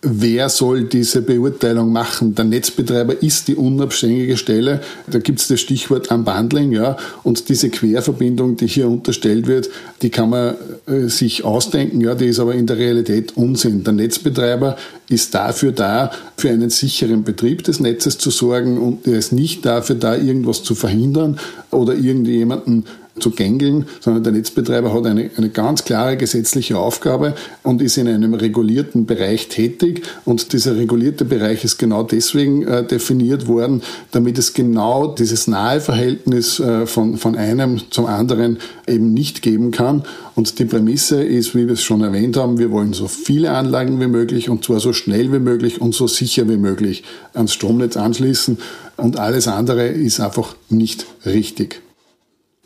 wer 0.00 0.48
soll 0.48 0.84
diese 0.84 1.22
Beurteilung 1.22 1.92
machen? 1.92 2.34
Der 2.34 2.44
Netzbetreiber 2.44 3.20
ist 3.20 3.48
die 3.48 3.56
unabhängige 3.56 4.36
Stelle. 4.36 4.80
Da 5.08 5.18
gibt 5.18 5.40
es 5.40 5.48
das 5.48 5.60
Stichwort 5.60 6.10
Unbundling, 6.10 6.72
ja. 6.72 6.96
Und 7.24 7.48
diese 7.48 7.68
Querverbindung, 7.68 8.56
die 8.56 8.68
hier 8.68 8.88
unterstellt 8.88 9.48
wird, 9.48 9.68
die 10.02 10.10
kann 10.10 10.30
man 10.30 10.54
äh, 10.86 11.08
sich 11.08 11.44
ausdenken, 11.44 12.00
ja, 12.00 12.14
die 12.14 12.26
ist 12.26 12.38
aber 12.38 12.54
in 12.54 12.66
der 12.66 12.78
Realität 12.78 13.36
Unsinn. 13.36 13.82
Der 13.82 13.92
Netzbetreiber 13.92 14.76
ist 15.08 15.34
dafür 15.34 15.72
da, 15.72 16.12
für 16.36 16.50
einen 16.50 16.70
sicheren 16.70 17.24
Betrieb 17.24 17.64
des 17.64 17.80
Netzes 17.80 18.18
zu 18.18 18.30
sorgen 18.30 18.78
und 18.78 19.06
er 19.06 19.18
ist 19.18 19.32
nicht 19.32 19.66
dafür 19.66 19.96
da, 19.96 20.16
irgendwas 20.16 20.62
zu 20.62 20.76
verhindern 20.76 21.40
oder 21.70 21.94
irgendjemanden 21.94 22.84
zu 23.18 23.30
gängeln, 23.30 23.86
sondern 24.00 24.24
der 24.24 24.32
Netzbetreiber 24.32 24.92
hat 24.92 25.06
eine, 25.06 25.30
eine 25.36 25.50
ganz 25.50 25.84
klare 25.84 26.16
gesetzliche 26.16 26.78
Aufgabe 26.78 27.34
und 27.62 27.82
ist 27.82 27.98
in 27.98 28.08
einem 28.08 28.34
regulierten 28.34 29.06
Bereich 29.06 29.48
tätig. 29.48 30.02
Und 30.24 30.52
dieser 30.52 30.76
regulierte 30.76 31.24
Bereich 31.24 31.64
ist 31.64 31.78
genau 31.78 32.02
deswegen 32.02 32.66
äh, 32.66 32.86
definiert 32.86 33.46
worden, 33.46 33.82
damit 34.10 34.38
es 34.38 34.54
genau 34.54 35.08
dieses 35.08 35.46
nahe 35.46 35.80
Verhältnis 35.80 36.60
äh, 36.60 36.86
von, 36.86 37.16
von 37.16 37.36
einem 37.36 37.80
zum 37.90 38.06
anderen 38.06 38.58
eben 38.86 39.12
nicht 39.12 39.42
geben 39.42 39.70
kann. 39.70 40.04
Und 40.34 40.58
die 40.58 40.64
Prämisse 40.64 41.22
ist, 41.22 41.54
wie 41.54 41.66
wir 41.66 41.74
es 41.74 41.82
schon 41.82 42.02
erwähnt 42.02 42.36
haben, 42.36 42.58
wir 42.58 42.70
wollen 42.70 42.92
so 42.92 43.08
viele 43.08 43.50
Anlagen 43.50 44.00
wie 44.00 44.06
möglich 44.06 44.48
und 44.48 44.64
zwar 44.64 44.80
so 44.80 44.92
schnell 44.92 45.32
wie 45.32 45.40
möglich 45.40 45.80
und 45.80 45.94
so 45.94 46.06
sicher 46.06 46.48
wie 46.48 46.56
möglich 46.56 47.04
ans 47.34 47.52
Stromnetz 47.52 47.96
anschließen. 47.96 48.58
Und 48.96 49.18
alles 49.18 49.48
andere 49.48 49.88
ist 49.88 50.20
einfach 50.20 50.54
nicht 50.68 51.06
richtig. 51.24 51.82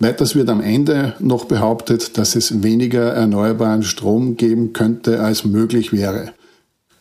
Weiters 0.03 0.35
wird 0.35 0.49
am 0.49 0.61
Ende 0.61 1.15
noch 1.21 1.45
behauptet, 1.45 2.19
dass 2.19 2.35
es 2.35 2.63
weniger 2.63 3.13
erneuerbaren 3.13 3.83
Strom 3.83 4.37
geben 4.37 4.73
könnte, 4.73 5.21
als 5.21 5.45
möglich 5.45 5.93
wäre. 5.93 6.33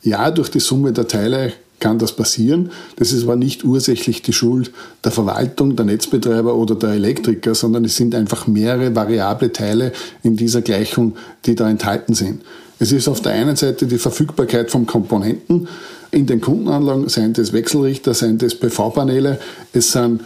Ja, 0.03 0.31
durch 0.31 0.50
die 0.50 0.60
Summe 0.60 0.93
der 0.93 1.08
Teile 1.08 1.53
kann 1.79 2.00
das 2.00 2.15
passieren. 2.15 2.72
Das 2.98 3.12
ist 3.12 3.24
aber 3.24 3.36
nicht 3.36 3.63
ursächlich 3.63 4.22
die 4.22 4.34
Schuld 4.34 4.72
der 5.03 5.12
Verwaltung, 5.12 5.75
der 5.75 5.86
Netzbetreiber 5.86 6.55
oder 6.55 6.75
der 6.75 6.91
Elektriker, 6.91 7.55
sondern 7.55 7.86
es 7.86 7.96
sind 7.96 8.15
einfach 8.15 8.48
mehrere 8.48 8.96
variable 8.96 9.51
Teile 9.51 9.91
in 10.24 10.36
dieser 10.36 10.62
Gleichung, 10.62 11.15
die 11.46 11.55
da 11.55 11.70
enthalten 11.70 12.13
sind. 12.13 12.43
Es 12.79 12.91
ist 12.91 13.08
auf 13.08 13.22
der 13.22 13.34
einen 13.34 13.55
Seite 13.55 13.88
die 13.88 13.98
Verfügbarkeit 13.98 14.72
von 14.72 14.86
Komponenten 14.86 15.67
in 16.12 16.25
den 16.25 16.41
Kundenanlagen, 16.41 17.10
seien 17.10 17.34
das 17.34 17.53
Wechselrichter, 17.53 18.13
seien 18.13 18.38
das 18.38 18.55
PV-Paneele, 18.55 19.39
es 19.74 19.91
sind 19.91 20.22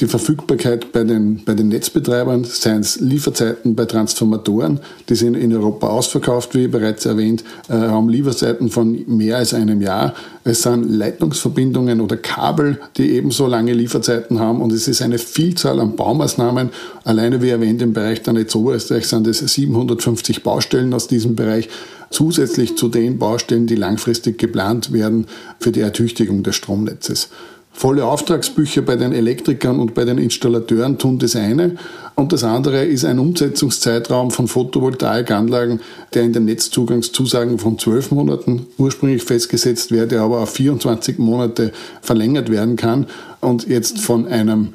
die 0.00 0.06
Verfügbarkeit 0.06 0.92
bei 0.92 1.04
den, 1.04 1.42
bei 1.44 1.54
den 1.54 1.68
Netzbetreibern, 1.68 2.44
seien 2.44 2.80
es 2.80 3.00
Lieferzeiten 3.00 3.74
bei 3.74 3.86
Transformatoren, 3.86 4.80
die 5.08 5.14
sind 5.14 5.34
in 5.34 5.54
Europa 5.54 5.88
ausverkauft, 5.88 6.54
wie 6.54 6.68
bereits 6.68 7.06
erwähnt, 7.06 7.44
äh, 7.68 7.72
haben 7.72 8.08
Lieferzeiten 8.08 8.68
von 8.68 9.04
mehr 9.06 9.38
als 9.38 9.54
einem 9.54 9.80
Jahr. 9.80 10.14
Es 10.44 10.62
sind 10.62 10.88
Leitungsverbindungen 10.90 12.00
oder 12.00 12.16
Kabel, 12.18 12.78
die 12.98 13.12
ebenso 13.12 13.46
lange 13.46 13.72
Lieferzeiten 13.72 14.38
haben 14.38 14.60
und 14.60 14.72
es 14.72 14.86
ist 14.86 15.00
eine 15.00 15.18
Vielzahl 15.18 15.80
an 15.80 15.96
Baumaßnahmen. 15.96 16.70
Alleine 17.04 17.40
wie 17.40 17.48
erwähnt 17.48 17.80
im 17.80 17.94
Bereich 17.94 18.22
der 18.22 18.34
Netz 18.34 18.54
Oberösterreich 18.54 19.06
sind 19.06 19.26
es 19.26 19.38
750 19.38 20.42
Baustellen 20.42 20.92
aus 20.92 21.08
diesem 21.08 21.36
Bereich 21.36 21.68
zusätzlich 22.10 22.76
zu 22.76 22.88
den 22.88 23.18
Baustellen, 23.18 23.66
die 23.66 23.74
langfristig 23.74 24.38
geplant 24.38 24.92
werden 24.92 25.26
für 25.58 25.72
die 25.72 25.80
Ertüchtigung 25.80 26.42
des 26.42 26.54
Stromnetzes. 26.54 27.30
Volle 27.78 28.06
Auftragsbücher 28.06 28.80
bei 28.80 28.96
den 28.96 29.12
Elektrikern 29.12 29.78
und 29.80 29.92
bei 29.92 30.06
den 30.06 30.16
Installateuren 30.16 30.96
tun 30.96 31.18
das 31.18 31.36
eine. 31.36 31.76
Und 32.14 32.32
das 32.32 32.42
andere 32.42 32.82
ist 32.86 33.04
ein 33.04 33.18
Umsetzungszeitraum 33.18 34.30
von 34.30 34.48
Photovoltaikanlagen, 34.48 35.80
der 36.14 36.22
in 36.22 36.32
den 36.32 36.46
Netzzugangszusagen 36.46 37.58
von 37.58 37.78
zwölf 37.78 38.10
Monaten 38.12 38.66
ursprünglich 38.78 39.24
festgesetzt 39.24 39.90
werde, 39.90 40.22
aber 40.22 40.38
auf 40.38 40.54
24 40.54 41.18
Monate 41.18 41.70
verlängert 42.00 42.50
werden 42.50 42.76
kann. 42.76 43.08
Und 43.42 43.68
jetzt 43.68 44.00
von 44.00 44.26
einem 44.26 44.68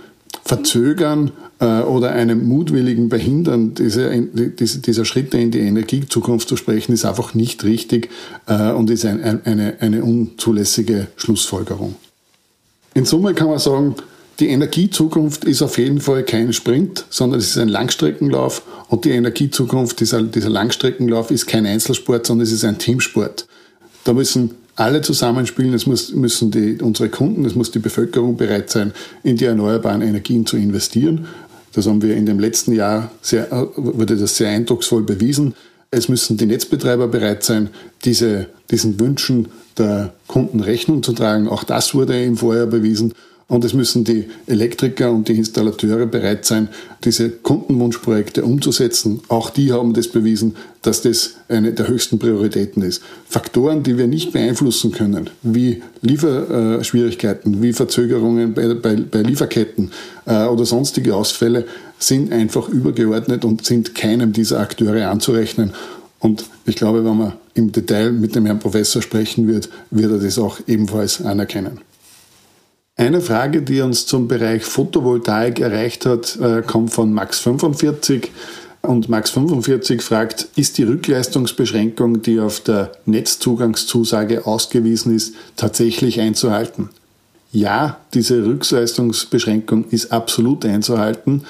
Verzögern 0.43 1.31
äh, 1.59 1.81
oder 1.81 2.11
einem 2.11 2.47
mutwilligen 2.47 3.09
Behindern 3.09 3.73
dieser, 3.73 4.11
dieser 4.11 5.05
Schritte 5.05 5.39
in 5.39 5.49
die 5.49 5.61
Energiezukunft 5.61 6.47
zu 6.47 6.55
sprechen, 6.55 6.93
ist 6.93 7.05
einfach 7.05 7.33
nicht 7.33 7.63
richtig 7.63 8.09
äh, 8.45 8.69
und 8.69 8.91
ist 8.91 9.05
ein, 9.05 9.43
eine, 9.43 9.77
eine 9.79 10.03
unzulässige 10.03 11.07
Schlussfolgerung. 11.15 11.95
In 12.93 13.05
Summe 13.05 13.33
kann 13.33 13.47
man 13.47 13.59
sagen, 13.59 13.95
die 14.39 14.49
Energiezukunft 14.49 15.45
ist 15.45 15.61
auf 15.61 15.77
jeden 15.77 16.01
Fall 16.01 16.23
kein 16.23 16.51
Sprint, 16.51 17.05
sondern 17.09 17.39
es 17.39 17.49
ist 17.49 17.57
ein 17.57 17.67
Langstreckenlauf 17.67 18.63
und 18.89 19.05
die 19.05 19.11
Energiezukunft, 19.11 19.99
dieser, 19.99 20.21
Langstreckenlauf 20.21 21.31
ist 21.31 21.47
kein 21.47 21.65
Einzelsport, 21.65 22.25
sondern 22.25 22.45
es 22.45 22.51
ist 22.51 22.65
ein 22.65 22.79
Teamsport. 22.79 23.47
Da 24.03 24.13
müssen 24.13 24.55
alle 24.75 25.01
zusammenspielen, 25.01 25.73
es 25.73 25.85
muss, 25.85 26.11
müssen 26.13 26.49
die, 26.51 26.81
unsere 26.81 27.09
Kunden, 27.09 27.45
es 27.45 27.55
muss 27.55 27.71
die 27.71 27.79
Bevölkerung 27.79 28.35
bereit 28.35 28.69
sein, 28.69 28.93
in 29.23 29.37
die 29.37 29.45
erneuerbaren 29.45 30.01
Energien 30.01 30.45
zu 30.45 30.57
investieren. 30.57 31.27
Das 31.73 31.87
haben 31.87 32.01
wir 32.01 32.15
in 32.15 32.25
dem 32.25 32.39
letzten 32.39 32.73
Jahr 32.73 33.11
sehr, 33.21 33.47
wurde 33.75 34.17
das 34.17 34.37
sehr 34.37 34.49
eindrucksvoll 34.49 35.03
bewiesen. 35.03 35.53
Es 35.93 36.07
müssen 36.07 36.37
die 36.37 36.45
Netzbetreiber 36.45 37.09
bereit 37.09 37.43
sein, 37.43 37.69
diese, 38.05 38.47
diesen 38.71 38.97
Wünschen 38.97 39.49
der 39.77 40.13
Kunden 40.25 40.61
Rechnung 40.61 41.03
zu 41.03 41.11
tragen. 41.11 41.49
Auch 41.49 41.65
das 41.65 41.93
wurde 41.93 42.23
im 42.23 42.37
Vorjahr 42.37 42.67
bewiesen. 42.67 43.13
Und 43.49 43.65
es 43.65 43.73
müssen 43.73 44.05
die 44.05 44.29
Elektriker 44.47 45.11
und 45.11 45.27
die 45.27 45.35
Installateure 45.35 46.05
bereit 46.05 46.45
sein, 46.45 46.69
diese 47.03 47.29
Kundenwunschprojekte 47.29 48.45
umzusetzen. 48.45 49.19
Auch 49.27 49.49
die 49.49 49.73
haben 49.73 49.93
das 49.93 50.07
bewiesen, 50.07 50.55
dass 50.81 51.01
das 51.01 51.31
eine 51.49 51.73
der 51.73 51.89
höchsten 51.89 52.17
Prioritäten 52.17 52.81
ist. 52.81 53.03
Faktoren, 53.27 53.83
die 53.83 53.97
wir 53.97 54.07
nicht 54.07 54.31
beeinflussen 54.31 54.93
können, 54.93 55.29
wie 55.41 55.83
Lieferschwierigkeiten, 56.01 57.61
wie 57.61 57.73
Verzögerungen 57.73 58.53
bei, 58.53 58.73
bei, 58.75 58.95
bei 58.95 59.21
Lieferketten 59.21 59.91
äh, 60.25 60.45
oder 60.45 60.65
sonstige 60.65 61.13
Ausfälle, 61.13 61.65
sind 62.03 62.31
einfach 62.31 62.67
übergeordnet 62.67 63.45
und 63.45 63.65
sind 63.65 63.95
keinem 63.95 64.33
dieser 64.33 64.59
Akteure 64.59 65.09
anzurechnen. 65.09 65.73
Und 66.19 66.45
ich 66.65 66.75
glaube, 66.75 67.03
wenn 67.03 67.17
man 67.17 67.33
im 67.53 67.71
Detail 67.71 68.11
mit 68.11 68.35
dem 68.35 68.45
Herrn 68.45 68.59
Professor 68.59 69.01
sprechen 69.01 69.47
wird, 69.47 69.69
wird 69.89 70.11
er 70.11 70.19
das 70.19 70.37
auch 70.37 70.59
ebenfalls 70.67 71.21
anerkennen. 71.21 71.81
Eine 72.95 73.21
Frage, 73.21 73.61
die 73.61 73.81
uns 73.81 74.05
zum 74.05 74.27
Bereich 74.27 74.63
Photovoltaik 74.63 75.59
erreicht 75.59 76.05
hat, 76.05 76.37
äh, 76.39 76.61
kommt 76.61 76.91
von 76.91 77.13
Max45. 77.17 78.27
Und 78.83 79.09
Max45 79.09 80.01
fragt, 80.01 80.47
ist 80.55 80.77
die 80.77 80.83
Rückleistungsbeschränkung, 80.83 82.21
die 82.21 82.39
auf 82.39 82.59
der 82.59 82.91
Netzzugangszusage 83.05 84.45
ausgewiesen 84.45 85.15
ist, 85.15 85.35
tatsächlich 85.55 86.19
einzuhalten? 86.19 86.89
Ja, 87.51 87.97
diese 88.13 88.45
Rückleistungsbeschränkung 88.45 89.85
ist 89.89 90.11
absolut 90.11 90.65
einzuhalten 90.65 91.43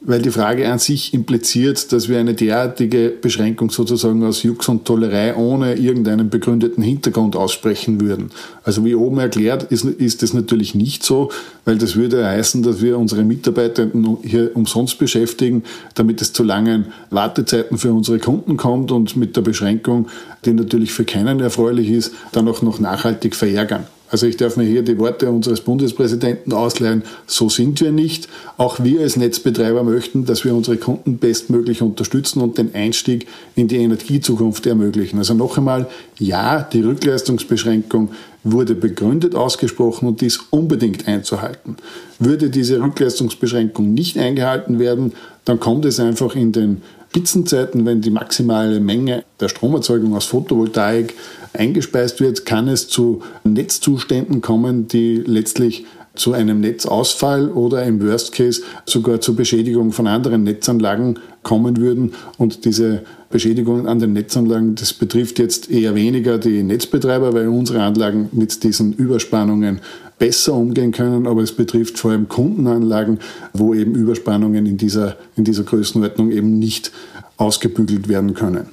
weil 0.00 0.22
die 0.22 0.30
Frage 0.30 0.70
an 0.70 0.78
sich 0.78 1.12
impliziert, 1.12 1.92
dass 1.92 2.08
wir 2.08 2.18
eine 2.18 2.34
derartige 2.34 3.08
Beschränkung 3.08 3.70
sozusagen 3.70 4.24
aus 4.24 4.44
Jux 4.44 4.68
und 4.68 4.84
Tollerei 4.84 5.34
ohne 5.34 5.74
irgendeinen 5.74 6.30
begründeten 6.30 6.84
Hintergrund 6.84 7.34
aussprechen 7.34 8.00
würden. 8.00 8.30
Also 8.62 8.84
wie 8.84 8.94
oben 8.94 9.18
erklärt, 9.18 9.64
ist, 9.64 9.84
ist 9.84 10.22
das 10.22 10.34
natürlich 10.34 10.76
nicht 10.76 11.02
so, 11.02 11.30
weil 11.64 11.78
das 11.78 11.96
würde 11.96 12.24
heißen, 12.24 12.62
dass 12.62 12.80
wir 12.80 12.96
unsere 12.96 13.24
Mitarbeitenden 13.24 14.18
hier 14.22 14.52
umsonst 14.54 14.98
beschäftigen, 14.98 15.64
damit 15.94 16.22
es 16.22 16.32
zu 16.32 16.44
langen 16.44 16.86
Wartezeiten 17.10 17.76
für 17.76 17.92
unsere 17.92 18.20
Kunden 18.20 18.56
kommt 18.56 18.92
und 18.92 19.16
mit 19.16 19.36
der 19.36 19.42
Beschränkung, 19.42 20.06
die 20.44 20.52
natürlich 20.52 20.92
für 20.92 21.04
keinen 21.04 21.40
erfreulich 21.40 21.90
ist, 21.90 22.12
dann 22.30 22.46
auch 22.46 22.62
noch 22.62 22.78
nachhaltig 22.78 23.34
verärgern. 23.34 23.86
Also 24.10 24.26
ich 24.26 24.36
darf 24.36 24.56
mir 24.56 24.64
hier 24.64 24.82
die 24.82 24.98
Worte 24.98 25.30
unseres 25.30 25.60
Bundespräsidenten 25.60 26.52
ausleihen, 26.52 27.02
so 27.26 27.48
sind 27.48 27.80
wir 27.80 27.92
nicht. 27.92 28.28
Auch 28.56 28.82
wir 28.82 29.00
als 29.00 29.16
Netzbetreiber 29.16 29.82
möchten, 29.82 30.24
dass 30.24 30.44
wir 30.44 30.54
unsere 30.54 30.76
Kunden 30.76 31.18
bestmöglich 31.18 31.82
unterstützen 31.82 32.40
und 32.40 32.58
den 32.58 32.74
Einstieg 32.74 33.26
in 33.54 33.68
die 33.68 33.76
Energiezukunft 33.76 34.66
ermöglichen. 34.66 35.18
Also 35.18 35.34
noch 35.34 35.58
einmal, 35.58 35.86
ja, 36.18 36.62
die 36.62 36.80
Rückleistungsbeschränkung 36.80 38.10
wurde 38.44 38.74
begründet 38.74 39.34
ausgesprochen 39.34 40.08
und 40.08 40.20
dies 40.20 40.38
unbedingt 40.50 41.06
einzuhalten. 41.06 41.76
Würde 42.18 42.50
diese 42.50 42.80
Rückleistungsbeschränkung 42.80 43.92
nicht 43.92 44.16
eingehalten 44.16 44.78
werden, 44.78 45.12
dann 45.44 45.60
kommt 45.60 45.84
es 45.84 46.00
einfach 46.00 46.34
in 46.34 46.52
den 46.52 46.82
Spitzenzeiten, 47.10 47.86
wenn 47.86 48.00
die 48.00 48.10
maximale 48.10 48.80
Menge 48.80 49.24
der 49.40 49.48
Stromerzeugung 49.48 50.14
aus 50.14 50.26
Photovoltaik 50.26 51.14
eingespeist 51.58 52.20
wird, 52.20 52.46
kann 52.46 52.68
es 52.68 52.88
zu 52.88 53.22
Netzzuständen 53.44 54.40
kommen, 54.40 54.88
die 54.88 55.16
letztlich 55.16 55.84
zu 56.14 56.32
einem 56.32 56.60
Netzausfall 56.60 57.48
oder 57.50 57.84
im 57.84 58.04
Worst 58.04 58.32
Case 58.32 58.62
sogar 58.86 59.20
zur 59.20 59.36
Beschädigung 59.36 59.92
von 59.92 60.06
anderen 60.06 60.42
Netzanlagen 60.42 61.18
kommen 61.42 61.76
würden. 61.76 62.12
Und 62.38 62.64
diese 62.64 63.02
Beschädigungen 63.30 63.86
an 63.86 64.00
den 64.00 64.12
Netzanlagen, 64.12 64.74
das 64.74 64.92
betrifft 64.92 65.38
jetzt 65.38 65.70
eher 65.70 65.94
weniger 65.94 66.38
die 66.38 66.62
Netzbetreiber, 66.62 67.32
weil 67.34 67.48
unsere 67.48 67.82
Anlagen 67.82 68.28
mit 68.32 68.64
diesen 68.64 68.92
Überspannungen 68.92 69.80
besser 70.18 70.54
umgehen 70.54 70.90
können, 70.90 71.28
aber 71.28 71.42
es 71.42 71.52
betrifft 71.52 71.98
vor 71.98 72.10
allem 72.10 72.28
Kundenanlagen, 72.28 73.20
wo 73.52 73.72
eben 73.72 73.94
Überspannungen 73.94 74.66
in 74.66 74.76
dieser, 74.76 75.16
in 75.36 75.44
dieser 75.44 75.62
Größenordnung 75.62 76.32
eben 76.32 76.58
nicht 76.58 76.90
ausgebügelt 77.36 78.08
werden 78.08 78.34
können. 78.34 78.66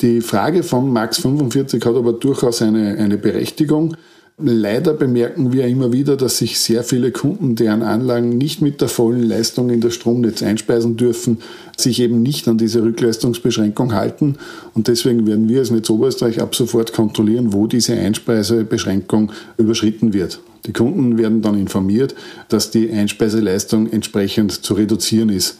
Die 0.00 0.22
Frage 0.22 0.62
von 0.62 0.90
Max 0.90 1.18
45 1.18 1.84
hat 1.84 1.94
aber 1.94 2.14
durchaus 2.14 2.62
eine, 2.62 2.96
eine 2.96 3.18
Berechtigung. 3.18 3.96
Leider 4.42 4.94
bemerken 4.94 5.52
wir 5.52 5.66
immer 5.66 5.92
wieder, 5.92 6.16
dass 6.16 6.38
sich 6.38 6.58
sehr 6.58 6.82
viele 6.82 7.12
Kunden, 7.12 7.56
deren 7.56 7.82
Anlagen 7.82 8.38
nicht 8.38 8.62
mit 8.62 8.80
der 8.80 8.88
vollen 8.88 9.22
Leistung 9.22 9.68
in 9.68 9.82
das 9.82 9.92
Stromnetz 9.92 10.42
einspeisen 10.42 10.96
dürfen, 10.96 11.42
sich 11.76 12.00
eben 12.00 12.22
nicht 12.22 12.48
an 12.48 12.56
diese 12.56 12.82
Rückleistungsbeschränkung 12.82 13.92
halten. 13.92 14.36
Und 14.72 14.88
deswegen 14.88 15.26
werden 15.26 15.50
wir 15.50 15.58
als 15.58 15.70
Netz 15.70 15.90
Oberösterreich 15.90 16.40
ab 16.40 16.54
sofort 16.54 16.94
kontrollieren, 16.94 17.52
wo 17.52 17.66
diese 17.66 17.92
Einspeisebeschränkung 17.92 19.32
überschritten 19.58 20.14
wird. 20.14 20.40
Die 20.64 20.72
Kunden 20.72 21.18
werden 21.18 21.42
dann 21.42 21.58
informiert, 21.58 22.14
dass 22.48 22.70
die 22.70 22.90
Einspeiseleistung 22.90 23.92
entsprechend 23.92 24.52
zu 24.52 24.72
reduzieren 24.72 25.28
ist. 25.28 25.58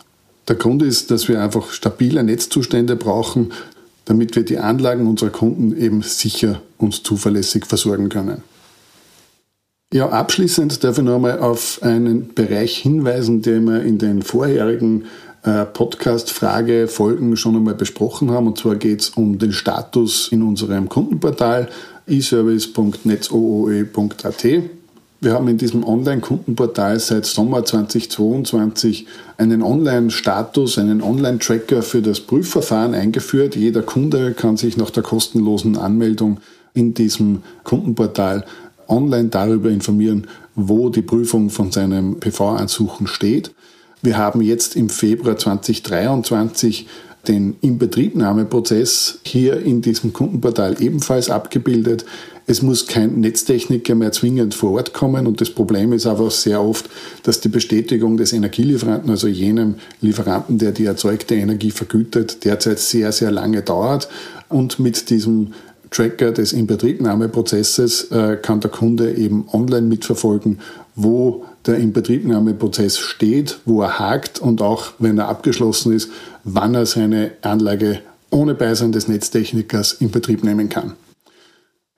Der 0.48 0.56
Grund 0.56 0.82
ist, 0.82 1.10
dass 1.10 1.28
wir 1.28 1.42
einfach 1.42 1.70
stabile 1.72 2.24
Netzzustände 2.24 2.96
brauchen, 2.96 3.52
damit 4.04 4.36
wir 4.36 4.44
die 4.44 4.58
Anlagen 4.58 5.06
unserer 5.06 5.30
Kunden 5.30 5.76
eben 5.76 6.02
sicher 6.02 6.60
und 6.78 7.06
zuverlässig 7.06 7.66
versorgen 7.66 8.08
können. 8.08 8.42
Ja, 9.92 10.08
abschließend 10.08 10.84
darf 10.84 10.98
ich 10.98 11.04
noch 11.04 11.16
einmal 11.16 11.40
auf 11.40 11.80
einen 11.82 12.32
Bereich 12.32 12.78
hinweisen, 12.78 13.42
den 13.42 13.64
wir 13.64 13.82
in 13.82 13.98
den 13.98 14.22
vorherigen 14.22 15.06
äh, 15.42 15.64
Podcast-Frage-Folgen 15.64 17.36
schon 17.36 17.56
einmal 17.56 17.74
besprochen 17.74 18.30
haben. 18.30 18.46
Und 18.46 18.58
zwar 18.58 18.76
geht 18.76 19.00
es 19.00 19.08
um 19.10 19.38
den 19.38 19.52
Status 19.52 20.28
in 20.30 20.42
unserem 20.42 20.88
Kundenportal 20.88 21.68
eservice.netzooe.at. 22.06 24.46
Wir 25.22 25.34
haben 25.34 25.48
in 25.48 25.58
diesem 25.58 25.84
Online-Kundenportal 25.84 26.98
seit 26.98 27.26
Sommer 27.26 27.62
2022 27.62 29.06
einen 29.36 29.62
Online-Status, 29.62 30.78
einen 30.78 31.02
Online-Tracker 31.02 31.82
für 31.82 32.00
das 32.00 32.20
Prüfverfahren 32.20 32.94
eingeführt. 32.94 33.54
Jeder 33.54 33.82
Kunde 33.82 34.32
kann 34.32 34.56
sich 34.56 34.78
nach 34.78 34.88
der 34.88 35.02
kostenlosen 35.02 35.76
Anmeldung 35.76 36.38
in 36.72 36.94
diesem 36.94 37.42
Kundenportal 37.64 38.46
online 38.88 39.28
darüber 39.28 39.68
informieren, 39.68 40.26
wo 40.54 40.88
die 40.88 41.02
Prüfung 41.02 41.50
von 41.50 41.70
seinem 41.70 42.18
PV-Ansuchen 42.18 43.06
steht. 43.06 43.52
Wir 44.00 44.16
haben 44.16 44.40
jetzt 44.40 44.74
im 44.74 44.88
Februar 44.88 45.36
2023 45.36 46.86
den 47.28 47.56
Inbetriebnahmeprozess 47.60 49.18
hier 49.24 49.60
in 49.60 49.82
diesem 49.82 50.12
Kundenportal 50.12 50.80
ebenfalls 50.80 51.30
abgebildet. 51.30 52.04
Es 52.46 52.62
muss 52.62 52.86
kein 52.86 53.20
Netztechniker 53.20 53.94
mehr 53.94 54.12
zwingend 54.12 54.54
vor 54.54 54.72
Ort 54.72 54.92
kommen 54.92 55.26
und 55.26 55.40
das 55.40 55.50
Problem 55.50 55.92
ist 55.92 56.06
aber 56.06 56.30
sehr 56.30 56.62
oft, 56.62 56.88
dass 57.22 57.40
die 57.40 57.48
Bestätigung 57.48 58.16
des 58.16 58.32
Energielieferanten, 58.32 59.10
also 59.10 59.28
jenem 59.28 59.76
Lieferanten, 60.00 60.58
der 60.58 60.72
die 60.72 60.86
erzeugte 60.86 61.34
Energie 61.34 61.70
vergütet, 61.70 62.44
derzeit 62.44 62.80
sehr, 62.80 63.12
sehr 63.12 63.30
lange 63.30 63.62
dauert 63.62 64.08
und 64.48 64.78
mit 64.78 65.10
diesem 65.10 65.52
Tracker 65.90 66.32
des 66.32 66.52
Inbetriebnahmeprozesses 66.52 68.10
äh, 68.12 68.36
kann 68.40 68.60
der 68.60 68.70
Kunde 68.70 69.12
eben 69.14 69.46
online 69.52 69.86
mitverfolgen, 69.86 70.60
wo 70.94 71.44
der 71.66 71.76
Inbetriebnahmeprozess 71.76 72.98
steht, 72.98 73.58
wo 73.64 73.82
er 73.82 73.98
hakt 73.98 74.40
und 74.40 74.62
auch, 74.62 74.92
wenn 74.98 75.18
er 75.18 75.28
abgeschlossen 75.28 75.92
ist, 75.92 76.10
wann 76.44 76.74
er 76.74 76.86
seine 76.86 77.32
Anlage 77.42 78.00
ohne 78.30 78.54
Beisein 78.54 78.92
des 78.92 79.08
Netztechnikers 79.08 79.94
in 79.94 80.10
Betrieb 80.10 80.44
nehmen 80.44 80.68
kann. 80.68 80.94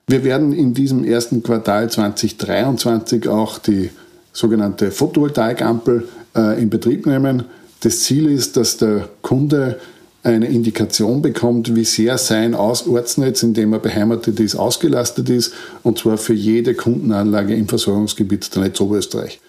Wir 0.07 0.23
werden 0.23 0.51
in 0.51 0.73
diesem 0.73 1.05
ersten 1.05 1.43
Quartal 1.43 1.89
2023 1.89 3.27
auch 3.27 3.59
die 3.59 3.89
sogenannte 4.33 4.91
Photovoltaikampel 4.91 6.07
äh, 6.35 6.61
in 6.61 6.69
Betrieb 6.69 7.05
nehmen. 7.05 7.45
Das 7.81 8.01
Ziel 8.01 8.29
ist, 8.29 8.57
dass 8.57 8.77
der 8.77 9.09
Kunde 9.21 9.79
eine 10.23 10.47
Indikation 10.47 11.21
bekommt, 11.21 11.75
wie 11.75 11.83
sehr 11.83 12.17
sein 12.17 12.55
Ortsnetz, 12.55 13.43
in 13.43 13.53
dem 13.53 13.73
er 13.73 13.79
beheimatet 13.79 14.39
ist, 14.39 14.55
ausgelastet 14.55 15.29
ist, 15.29 15.53
und 15.83 15.99
zwar 15.99 16.17
für 16.17 16.33
jede 16.33 16.75
Kundenanlage 16.75 17.53
im 17.55 17.67
Versorgungsgebiet 17.67 18.55
der 18.55 18.63
Netz 18.63 18.79
Oberösterreich. 18.79 19.41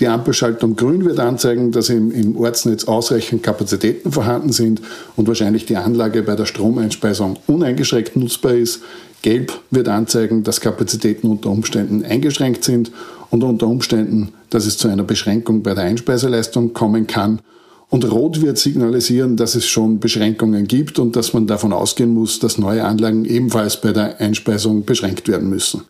Die 0.00 0.08
Ampelschaltung 0.08 0.74
grün 0.74 1.04
wird 1.04 1.20
anzeigen, 1.20 1.70
dass 1.70 1.88
im, 1.88 2.10
im 2.10 2.36
Ortsnetz 2.36 2.86
ausreichend 2.86 3.44
Kapazitäten 3.44 4.10
vorhanden 4.10 4.50
sind 4.50 4.80
und 5.14 5.28
wahrscheinlich 5.28 5.66
die 5.66 5.76
Anlage 5.76 6.24
bei 6.24 6.34
der 6.34 6.46
Stromeinspeisung 6.46 7.38
uneingeschränkt 7.46 8.16
nutzbar 8.16 8.54
ist. 8.54 8.82
Gelb 9.22 9.52
wird 9.70 9.86
anzeigen, 9.86 10.42
dass 10.42 10.60
Kapazitäten 10.60 11.28
unter 11.28 11.50
Umständen 11.50 12.04
eingeschränkt 12.04 12.64
sind 12.64 12.90
und 13.30 13.44
unter 13.44 13.68
Umständen, 13.68 14.32
dass 14.50 14.66
es 14.66 14.78
zu 14.78 14.88
einer 14.88 15.04
Beschränkung 15.04 15.62
bei 15.62 15.74
der 15.74 15.84
Einspeiseleistung 15.84 16.72
kommen 16.72 17.06
kann. 17.06 17.40
Und 17.88 18.10
Rot 18.10 18.42
wird 18.42 18.58
signalisieren, 18.58 19.36
dass 19.36 19.54
es 19.54 19.64
schon 19.64 20.00
Beschränkungen 20.00 20.66
gibt 20.66 20.98
und 20.98 21.14
dass 21.14 21.34
man 21.34 21.46
davon 21.46 21.72
ausgehen 21.72 22.12
muss, 22.12 22.40
dass 22.40 22.58
neue 22.58 22.84
Anlagen 22.84 23.24
ebenfalls 23.24 23.80
bei 23.80 23.92
der 23.92 24.20
Einspeisung 24.20 24.84
beschränkt 24.84 25.28
werden 25.28 25.48
müssen. 25.48 25.82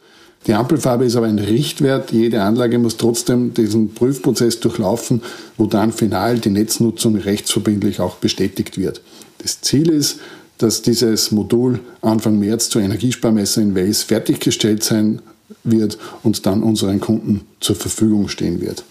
Die 0.46 0.54
Ampelfarbe 0.54 1.06
ist 1.06 1.16
aber 1.16 1.26
ein 1.26 1.38
Richtwert. 1.38 2.12
Jede 2.12 2.42
Anlage 2.42 2.78
muss 2.78 2.98
trotzdem 2.98 3.54
diesen 3.54 3.94
Prüfprozess 3.94 4.60
durchlaufen, 4.60 5.22
wo 5.56 5.66
dann 5.66 5.92
final 5.92 6.38
die 6.38 6.50
Netznutzung 6.50 7.16
rechtsverbindlich 7.16 8.00
auch 8.00 8.16
bestätigt 8.16 8.76
wird. 8.76 9.00
Das 9.38 9.62
Ziel 9.62 9.88
ist, 9.88 10.20
dass 10.58 10.82
dieses 10.82 11.30
Modul 11.30 11.80
Anfang 12.02 12.38
März 12.38 12.68
zur 12.68 12.82
Energiesparmesse 12.82 13.62
in 13.62 13.74
Wales 13.74 14.02
fertiggestellt 14.02 14.84
sein 14.84 15.20
wird 15.62 15.98
und 16.22 16.46
dann 16.46 16.62
unseren 16.62 17.00
Kunden 17.00 17.42
zur 17.60 17.76
Verfügung 17.76 18.28
stehen 18.28 18.60
wird. 18.60 18.84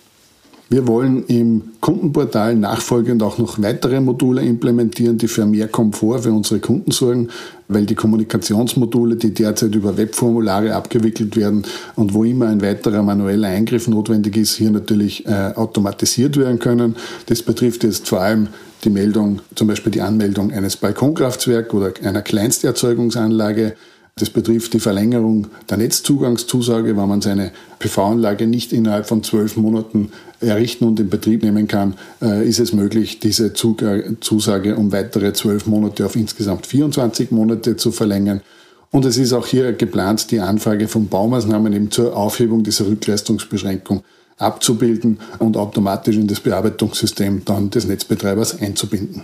Wir 0.74 0.88
wollen 0.88 1.24
im 1.28 1.62
Kundenportal 1.82 2.56
nachfolgend 2.56 3.22
auch 3.22 3.38
noch 3.38 3.62
weitere 3.62 4.02
Module 4.02 4.42
implementieren, 4.42 5.20
die 5.20 5.28
für 5.28 5.46
mehr 5.46 5.68
Komfort 5.68 6.22
für 6.24 6.32
unsere 6.32 6.60
Kunden 6.62 6.90
sorgen, 6.90 7.28
weil 7.68 7.86
die 7.86 7.94
Kommunikationsmodule, 7.94 9.16
die 9.16 9.36
derzeit 9.36 9.76
über 9.76 9.98
Webformulare 9.98 10.74
abgewickelt 10.74 11.38
werden 11.38 11.62
und 11.96 12.16
wo 12.16 12.24
immer 12.24 12.48
ein 12.48 12.64
weiterer 12.64 13.04
manueller 13.04 13.50
Eingriff 13.50 13.88
notwendig 13.88 14.36
ist, 14.36 14.56
hier 14.56 14.72
natürlich 14.72 15.28
äh, 15.28 15.52
automatisiert 15.54 16.38
werden 16.38 16.58
können. 16.58 16.96
Das 17.28 17.44
betrifft 17.44 17.84
jetzt 17.84 18.08
vor 18.08 18.22
allem 18.22 18.48
die 18.84 18.90
Meldung, 18.90 19.42
zum 19.54 19.68
Beispiel 19.68 19.92
die 19.92 20.02
Anmeldung 20.02 20.52
eines 20.52 20.76
Balkonkraftwerks 20.78 21.72
oder 21.72 21.94
einer 22.04 22.24
Kleinsterzeugungsanlage. 22.24 23.76
Das 24.16 24.30
betrifft 24.30 24.74
die 24.74 24.80
Verlängerung 24.80 25.48
der 25.70 25.78
Netzzugangszusage, 25.78 26.96
wenn 26.96 27.10
man 27.10 27.22
seine 27.22 27.52
PV-Anlage 27.80 28.46
nicht 28.46 28.72
innerhalb 28.72 29.08
von 29.08 29.24
zwölf 29.24 29.58
Monaten 29.58 30.12
errichten 30.40 30.86
und 30.86 31.00
in 31.00 31.10
Betrieb 31.10 31.42
nehmen 31.42 31.68
kann, 31.68 31.96
äh, 32.22 32.48
ist 32.48 32.60
es 32.60 32.74
möglich, 32.74 33.20
diese 33.20 33.54
Zusage 33.54 34.76
um 34.76 34.92
weitere 34.92 35.34
zwölf 35.34 35.66
Monate 35.66 36.06
auf 36.06 36.16
insgesamt 36.16 36.68
24 36.68 37.32
Monate 37.32 37.76
zu 37.76 37.92
verlängern. 37.92 38.42
Und 38.92 39.06
es 39.06 39.18
ist 39.18 39.34
auch 39.34 39.48
hier 39.48 39.74
geplant, 39.74 40.30
die 40.30 40.40
Anfrage 40.40 40.88
von 40.88 41.08
Baumaßnahmen 41.08 41.74
eben 41.74 41.90
zur 41.90 42.16
Aufhebung 42.16 42.64
dieser 42.64 42.86
Rückleistungsbeschränkung 42.86 44.04
abzubilden 44.38 45.20
und 45.40 45.58
automatisch 45.58 46.18
in 46.18 46.28
das 46.28 46.40
Bearbeitungssystem 46.40 47.44
dann 47.46 47.72
des 47.72 47.88
Netzbetreibers 47.88 48.62
einzubinden. 48.62 49.24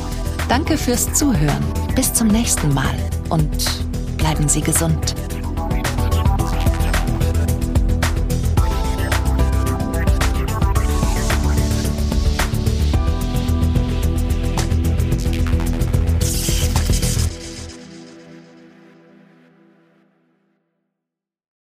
Danke 0.51 0.77
fürs 0.77 1.13
Zuhören. 1.13 1.63
Bis 1.95 2.13
zum 2.13 2.27
nächsten 2.27 2.73
Mal 2.73 2.93
und 3.29 3.47
bleiben 4.17 4.49
Sie 4.49 4.59
gesund. 4.59 5.15